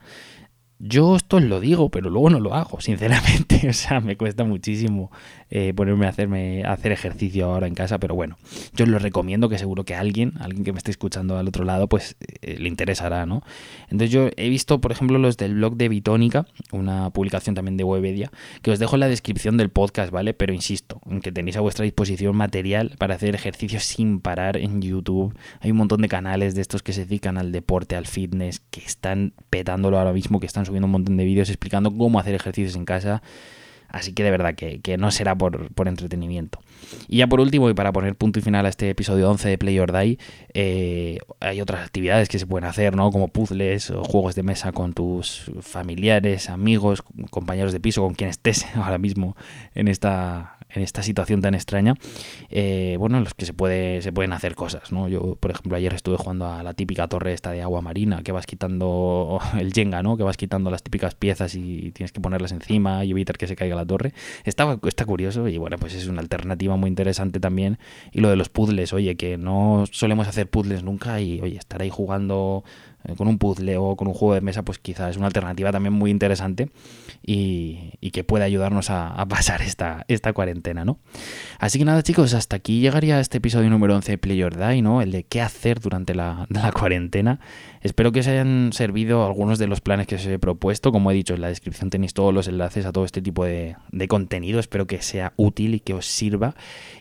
yo 0.79 1.15
esto 1.15 1.39
lo 1.39 1.59
digo, 1.59 1.89
pero 1.89 2.09
luego 2.09 2.29
no 2.29 2.39
lo 2.39 2.53
hago, 2.53 2.81
sinceramente. 2.81 3.45
O 3.69 3.73
sea, 3.73 3.99
me 3.99 4.15
cuesta 4.15 4.43
muchísimo 4.43 5.11
eh, 5.49 5.73
ponerme 5.75 6.07
a 6.07 6.09
hacerme 6.09 6.63
hacer 6.63 6.91
ejercicio 6.91 7.45
ahora 7.45 7.67
en 7.67 7.75
casa, 7.75 7.99
pero 7.99 8.15
bueno, 8.15 8.37
yo 8.73 8.85
os 8.85 8.89
lo 8.89 8.99
recomiendo 8.99 9.47
que 9.47 9.57
seguro 9.57 9.83
que 9.83 9.95
alguien, 9.95 10.33
alguien 10.39 10.63
que 10.63 10.71
me 10.71 10.79
esté 10.79 10.91
escuchando 10.91 11.37
al 11.37 11.47
otro 11.47 11.65
lado, 11.65 11.87
pues 11.87 12.15
eh, 12.41 12.57
le 12.59 12.67
interesará, 12.67 13.25
¿no? 13.25 13.43
Entonces 13.83 14.09
yo 14.09 14.29
he 14.37 14.49
visto, 14.49 14.81
por 14.81 14.91
ejemplo, 14.91 15.17
los 15.19 15.37
del 15.37 15.55
blog 15.55 15.75
de 15.75 15.89
Bitónica, 15.89 16.47
una 16.71 17.09
publicación 17.11 17.55
también 17.55 17.77
de 17.77 17.83
Webedia, 17.83 18.31
que 18.61 18.71
os 18.71 18.79
dejo 18.79 18.95
en 18.95 19.01
la 19.01 19.07
descripción 19.07 19.57
del 19.57 19.69
podcast, 19.69 20.11
¿vale? 20.11 20.33
Pero 20.33 20.53
insisto, 20.53 20.99
en 21.05 21.21
que 21.21 21.31
tenéis 21.31 21.57
a 21.57 21.61
vuestra 21.61 21.83
disposición 21.83 22.35
material 22.35 22.95
para 22.97 23.15
hacer 23.15 23.35
ejercicio 23.35 23.79
sin 23.79 24.19
parar 24.19 24.57
en 24.57 24.81
YouTube. 24.81 25.35
Hay 25.59 25.71
un 25.71 25.77
montón 25.77 26.01
de 26.01 26.07
canales 26.07 26.55
de 26.55 26.61
estos 26.61 26.81
que 26.81 26.93
se 26.93 27.05
dedican 27.05 27.37
al 27.37 27.51
deporte, 27.51 27.95
al 27.95 28.07
fitness, 28.07 28.61
que 28.71 28.81
están 28.81 29.33
petándolo 29.49 29.99
ahora 29.99 30.13
mismo, 30.13 30.39
que 30.39 30.47
están 30.47 30.65
subiendo 30.65 30.85
un 30.85 30.91
montón 30.91 31.17
de 31.17 31.25
vídeos 31.25 31.49
explicando 31.49 31.95
cómo 31.95 32.19
hacer 32.19 32.35
ejercicios 32.35 32.75
en 32.75 32.85
casa. 32.85 33.21
Así 33.95 34.11
que 34.11 34.25
de 34.25 34.31
verdad 34.31 34.55
que, 34.55 34.97
no 34.97 35.09
será 35.09 35.37
por, 35.37 35.69
entretenimiento. 35.85 36.59
Y 37.07 37.19
ya 37.19 37.27
por 37.27 37.39
último, 37.39 37.69
y 37.69 37.73
para 37.73 37.93
poner 37.93 38.17
punto 38.17 38.39
y 38.39 38.41
final 38.41 38.65
a 38.65 38.69
este 38.69 38.89
episodio 38.89 39.31
11 39.31 39.47
de 39.47 39.57
Play 39.57 39.79
or 39.79 39.97
Die, 39.97 40.19
eh, 40.53 41.19
hay 41.39 41.61
otras 41.61 41.85
actividades 41.85 42.27
que 42.27 42.37
se 42.37 42.45
pueden 42.45 42.67
hacer, 42.67 42.93
¿no? 42.93 43.09
Como 43.09 43.29
puzzles 43.29 43.91
o 43.91 44.03
juegos 44.03 44.35
de 44.35 44.43
mesa 44.43 44.73
con 44.73 44.91
tus 44.91 45.49
familiares, 45.61 46.49
amigos, 46.49 47.03
compañeros 47.29 47.71
de 47.71 47.79
piso, 47.79 48.01
con 48.01 48.15
quien 48.15 48.29
estés 48.29 48.65
ahora 48.75 48.97
mismo 48.97 49.37
en 49.75 49.87
esta, 49.87 50.57
en 50.75 50.83
esta 50.83 51.03
situación 51.03 51.41
tan 51.41 51.55
extraña, 51.55 51.95
eh, 52.49 52.95
bueno, 52.99 53.17
en 53.17 53.23
los 53.23 53.33
que 53.33 53.45
se, 53.45 53.53
puede, 53.53 54.01
se 54.01 54.11
pueden 54.11 54.33
hacer 54.33 54.55
cosas, 54.55 54.91
¿no? 54.91 55.07
Yo, 55.07 55.35
por 55.35 55.51
ejemplo, 55.51 55.75
ayer 55.75 55.93
estuve 55.93 56.17
jugando 56.17 56.47
a 56.47 56.63
la 56.63 56.73
típica 56.73 57.07
torre 57.07 57.33
esta 57.33 57.51
de 57.51 57.61
agua 57.61 57.81
marina, 57.81 58.23
que 58.23 58.31
vas 58.31 58.45
quitando 58.45 59.39
el 59.59 59.73
Jenga, 59.73 60.03
¿no? 60.03 60.17
Que 60.17 60.23
vas 60.23 60.37
quitando 60.37 60.69
las 60.69 60.83
típicas 60.83 61.15
piezas 61.15 61.55
y 61.55 61.91
tienes 61.91 62.11
que 62.11 62.21
ponerlas 62.21 62.51
encima 62.51 63.05
y 63.05 63.11
evitar 63.11 63.37
que 63.37 63.47
se 63.47 63.55
caiga 63.55 63.75
la 63.75 63.85
torre. 63.85 64.13
Está, 64.43 64.77
está 64.85 65.05
curioso 65.05 65.47
y, 65.47 65.57
bueno, 65.57 65.77
pues 65.77 65.93
es 65.93 66.07
una 66.07 66.21
alternativa 66.21 66.75
muy 66.75 66.89
interesante 66.89 67.39
también. 67.39 67.77
Y 68.11 68.21
lo 68.21 68.29
de 68.29 68.35
los 68.35 68.49
puzzles, 68.49 68.93
oye, 68.93 69.15
que 69.15 69.37
no 69.37 69.85
solemos 69.91 70.27
hacer 70.27 70.49
puzzles 70.49 70.83
nunca 70.83 71.19
y, 71.21 71.41
oye, 71.41 71.57
estar 71.57 71.81
ahí 71.81 71.89
jugando 71.89 72.63
eh, 73.07 73.15
con 73.15 73.27
un 73.27 73.37
puzzle 73.37 73.77
o 73.77 73.95
con 73.95 74.07
un 74.07 74.13
juego 74.13 74.33
de 74.33 74.41
mesa, 74.41 74.63
pues 74.63 74.79
quizás 74.79 75.11
es 75.11 75.17
una 75.17 75.27
alternativa 75.27 75.71
también 75.71 75.93
muy 75.93 76.11
interesante 76.11 76.69
y, 77.21 77.91
que 78.11 78.23
puede 78.23 78.45
ayudarnos 78.45 78.91
a, 78.91 79.25
pasar 79.27 79.61
esta, 79.61 80.05
esta 80.07 80.31
cuarentena, 80.31 80.64
Así 81.59 81.79
que 81.79 81.85
nada, 81.85 82.01
chicos, 82.01 82.33
hasta 82.33 82.55
aquí 82.55 82.79
llegaría 82.79 83.19
este 83.19 83.37
episodio 83.37 83.69
número 83.69 83.95
11 83.95 84.13
de 84.13 84.17
Play 84.17 84.37
Your 84.37 84.57
Die, 84.57 84.81
¿no? 84.81 85.01
El 85.01 85.11
de 85.11 85.23
qué 85.23 85.41
hacer 85.41 85.79
durante 85.79 86.15
la, 86.15 86.47
cuarentena. 86.73 87.39
Espero 87.81 88.11
que 88.11 88.21
os 88.21 88.27
hayan 88.27 88.71
servido 88.73 89.25
algunos 89.25 89.59
de 89.59 89.67
los 89.67 89.79
planes 89.81 90.07
que 90.07 90.15
os 90.15 90.25
he 90.25 90.39
propuesto. 90.39 90.91
Como 90.91 91.11
he 91.11 91.13
dicho, 91.13 91.35
en 91.35 91.41
la 91.41 91.49
descripción 91.49 91.89
tenéis 91.89 92.13
todos 92.13 92.33
los 92.33 92.47
enlaces 92.47 92.85
a 92.85 92.91
todo 92.91 93.05
este 93.05 93.21
tipo 93.21 93.45
de, 93.45 93.75
contenido. 94.07 94.59
Espero 94.59 94.87
que 94.87 95.01
sea 95.01 95.33
útil 95.35 95.75
y 95.75 95.79
que 95.79 95.93
os 95.93 96.05
sirva. 96.07 96.55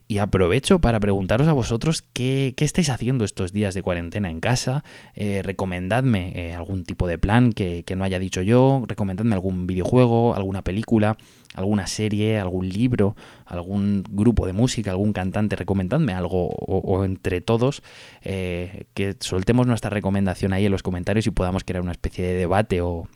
Y 0.09 0.18
aprovecho 0.18 0.81
para 0.81 1.00
preguntaros 1.00 1.48
a 1.48 1.53
vosotros 1.53 2.03
qué, 2.12 2.55
estáis 2.59 2.90
haciendo 2.90 3.24
estos 3.24 3.53
días 3.53 3.74
de 3.74 3.83
cuarentena 3.83 4.31
en 4.31 4.40
casa. 4.40 4.85
Eh, 5.14 5.40
recomendadme 5.42 6.33
eh, 6.35 6.55
algún 6.55 6.85
tipo 6.85 7.07
de 7.07 7.18
plan 7.18 7.53
que, 7.53 7.85
que 7.85 7.96
no 7.96 8.05
haya 8.05 8.18
dicho 8.18 8.42
yo. 8.42 8.85
Recomendadme 8.87 9.35
algún 9.35 9.66
videojuego, 9.66 10.35
alguna 10.35 10.62
película 10.62 11.16
alguna 11.55 11.87
serie, 11.87 12.38
algún 12.38 12.69
libro, 12.69 13.17
algún 13.47 14.05
grupo 14.11 14.47
de 14.47 14.53
música, 14.53 14.90
algún 14.90 15.12
cantante, 15.12 15.57
recomendadme 15.57 16.12
algo 16.12 16.49
o, 16.49 17.05
entre 17.05 17.40
todos 17.40 17.83
eh, 18.23 18.87
que 18.95 19.17
soltemos 19.21 19.67
nuestra 19.67 19.90
recomendación 19.90 20.53
ahí 20.53 20.67
en 20.67 20.73
los 20.73 20.83
comentarios 20.83 21.27
y 21.27 21.31
podamos 21.31 21.64
crear 21.64 21.83
una 21.83 21.93
especie 21.93 22.25
de 22.25 22.35
debate 22.35 22.81
o, 22.81 23.09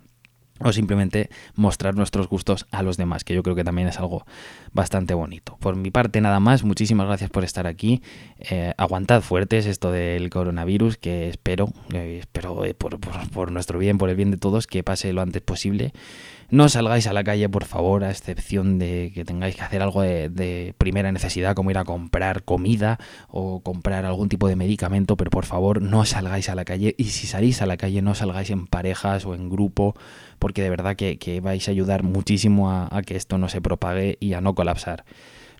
o 0.61 0.73
simplemente 0.73 1.31
mostrar 1.55 1.95
nuestros 1.95 2.29
gustos 2.29 2.67
a 2.71 2.83
los 2.83 2.97
demás, 2.97 3.25
que 3.25 3.35
yo 3.35 3.43
creo 3.43 3.55
que 3.55 3.65
también 3.65 3.89
es 3.89 3.99
algo 3.99 4.25
bastante 4.73 5.15
bonito. 5.15 5.57
Por 5.61 5.77
mi 5.77 5.91
parte 5.91 6.21
nada 6.21 6.41
más, 6.41 6.65
muchísimas 6.65 7.07
gracias 7.07 7.31
por 7.31 7.45
estar 7.45 7.67
aquí. 7.67 8.03
Eh, 8.39 8.75
aguantad 8.77 9.23
fuertes 9.23 9.67
esto 9.67 9.93
del 9.93 10.31
coronavirus, 10.31 10.97
que 10.97 11.29
espero, 11.29 11.69
eh, 11.93 12.19
espero 12.21 12.63
por, 12.77 12.99
por 12.99 13.53
nuestro 13.53 13.79
bien, 13.79 13.99
por 13.99 14.11
el 14.11 14.17
bien 14.17 14.31
de 14.31 14.37
todos, 14.37 14.67
que 14.67 14.83
pase 14.83 15.13
lo 15.13 15.23
antes 15.23 15.43
posible. 15.43 15.93
No 16.51 16.71
salgáis 16.71 17.07
a 17.07 17.13
la 17.13 17.25
calle, 17.25 17.47
por 17.51 17.67
favor, 17.67 18.05
a 18.05 18.11
excepción 18.11 18.79
de 18.79 19.13
que 19.15 19.27
tengáis 19.27 19.55
que 19.55 19.61
hacer 19.61 19.83
algo 19.83 20.01
de, 20.01 20.75
primera 20.79 21.13
necesidad, 21.13 21.55
como 21.55 21.71
ir 21.71 21.77
a 21.77 21.85
comprar 21.85 22.43
comida 22.43 22.99
o 23.29 23.61
comprar 23.61 24.07
algún 24.07 24.31
tipo 24.31 24.49
de 24.49 24.57
medicamento, 24.57 25.19
pero 25.19 25.31
por 25.31 25.45
favor 25.45 25.83
no 25.83 26.07
salgáis 26.07 26.49
a 26.49 26.55
la 26.55 26.65
calle. 26.65 26.95
Y 26.97 27.05
si 27.05 27.27
salís 27.27 27.61
a 27.61 27.67
la 27.67 27.77
calle 27.77 28.01
no 28.01 28.15
salgáis 28.15 28.49
en 28.49 28.67
parejas 28.67 29.27
o 29.27 29.35
en 29.35 29.51
grupo, 29.51 29.95
porque 30.39 30.63
de 30.63 30.71
verdad 30.71 30.97
que, 30.97 31.41
vais 31.43 31.69
a 31.69 31.71
ayudar 31.71 32.03
muchísimo 32.03 32.71
a 32.71 33.03
que 33.05 33.17
esto 33.17 33.37
no 33.37 33.51
se 33.51 33.61
propague 33.61 34.17
y 34.19 34.33
a 34.33 34.41
no 34.41 34.55
colapsar 34.55 35.05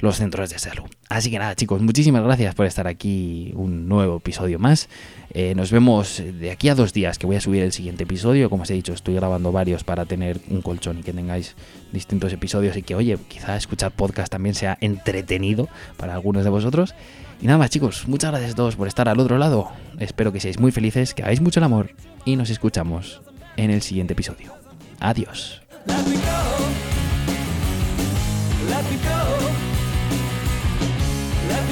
los 0.01 0.17
centros 0.17 0.51
de 0.51 0.59
salud. 0.59 0.85
Así 1.09 1.31
que 1.31 1.39
nada, 1.39 1.55
chicos, 1.55 1.81
muchísimas 1.83 2.23
gracias 2.23 2.55
por 2.55 2.67
estar 2.67 2.87
aquí 2.87 3.53
un 3.55 3.89
nuevo 3.89 4.19
episodio 4.19 4.59
más. 4.59 4.89
Eh, 5.35 5.55
nos 5.55 5.71
vemos 5.71 6.23
de 6.23 6.51
aquí 6.51 6.69
a 6.69 6.75
dos 6.75 6.93
días 6.93 7.19
que 7.19 7.27
voy 7.27 7.37
a 7.37 7.41
subir 7.41 7.63
el 7.63 7.73
siguiente 7.73 8.05
episodio. 8.05 8.49
Como 8.51 8.63
os 8.63 8.71
he 8.71 8.75
dicho, 8.75 8.93
estoy 8.93 9.15
grabando 9.15 9.53
varios 9.53 9.85
para 9.85 10.05
tener 10.05 10.41
un 10.49 10.63
colchón 10.63 10.99
y 10.99 11.03
que 11.03 11.13
tengáis 11.13 11.55
distintos 11.93 12.33
episodios 12.33 12.77
y 12.77 12.83
que, 12.83 12.95
oye, 12.95 13.19
quizá 13.29 13.57
escuchar 13.57 13.93
podcast 13.93 14.31
también 14.31 14.55
sea 14.55 14.79
entretenido 14.81 15.69
para 15.97 16.15
algunos 16.15 16.45
de 16.45 16.51
vosotros. 16.51 16.95
Y 17.41 17.47
nada 17.47 17.59
más, 17.59 17.71
chicos, 17.71 18.09
muchas 18.09 18.31
gracias 18.31 18.53
a 18.53 18.57
todos 18.57 18.77
por 18.77 18.89
estar 18.89 19.09
al 19.09 19.21
otro 19.21 19.39
lado. 19.39 19.71
Espero 19.99 20.33
que 20.33 20.41
seáis 20.41 20.59
muy 20.59 20.73
felices, 20.73 21.15
que 21.15 21.23
hagáis 21.23 21.41
mucho 21.41 21.61
el 21.61 21.65
amor 21.65 21.91
y 22.25 22.37
nos 22.37 22.51
escuchamos 22.51 23.23
en 23.57 23.71
el 23.71 23.83
siguiente 23.83 24.13
episodio. 24.15 24.55
Adiós. 25.01 25.63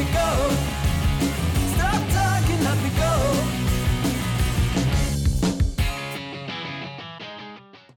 Go. 0.05 0.76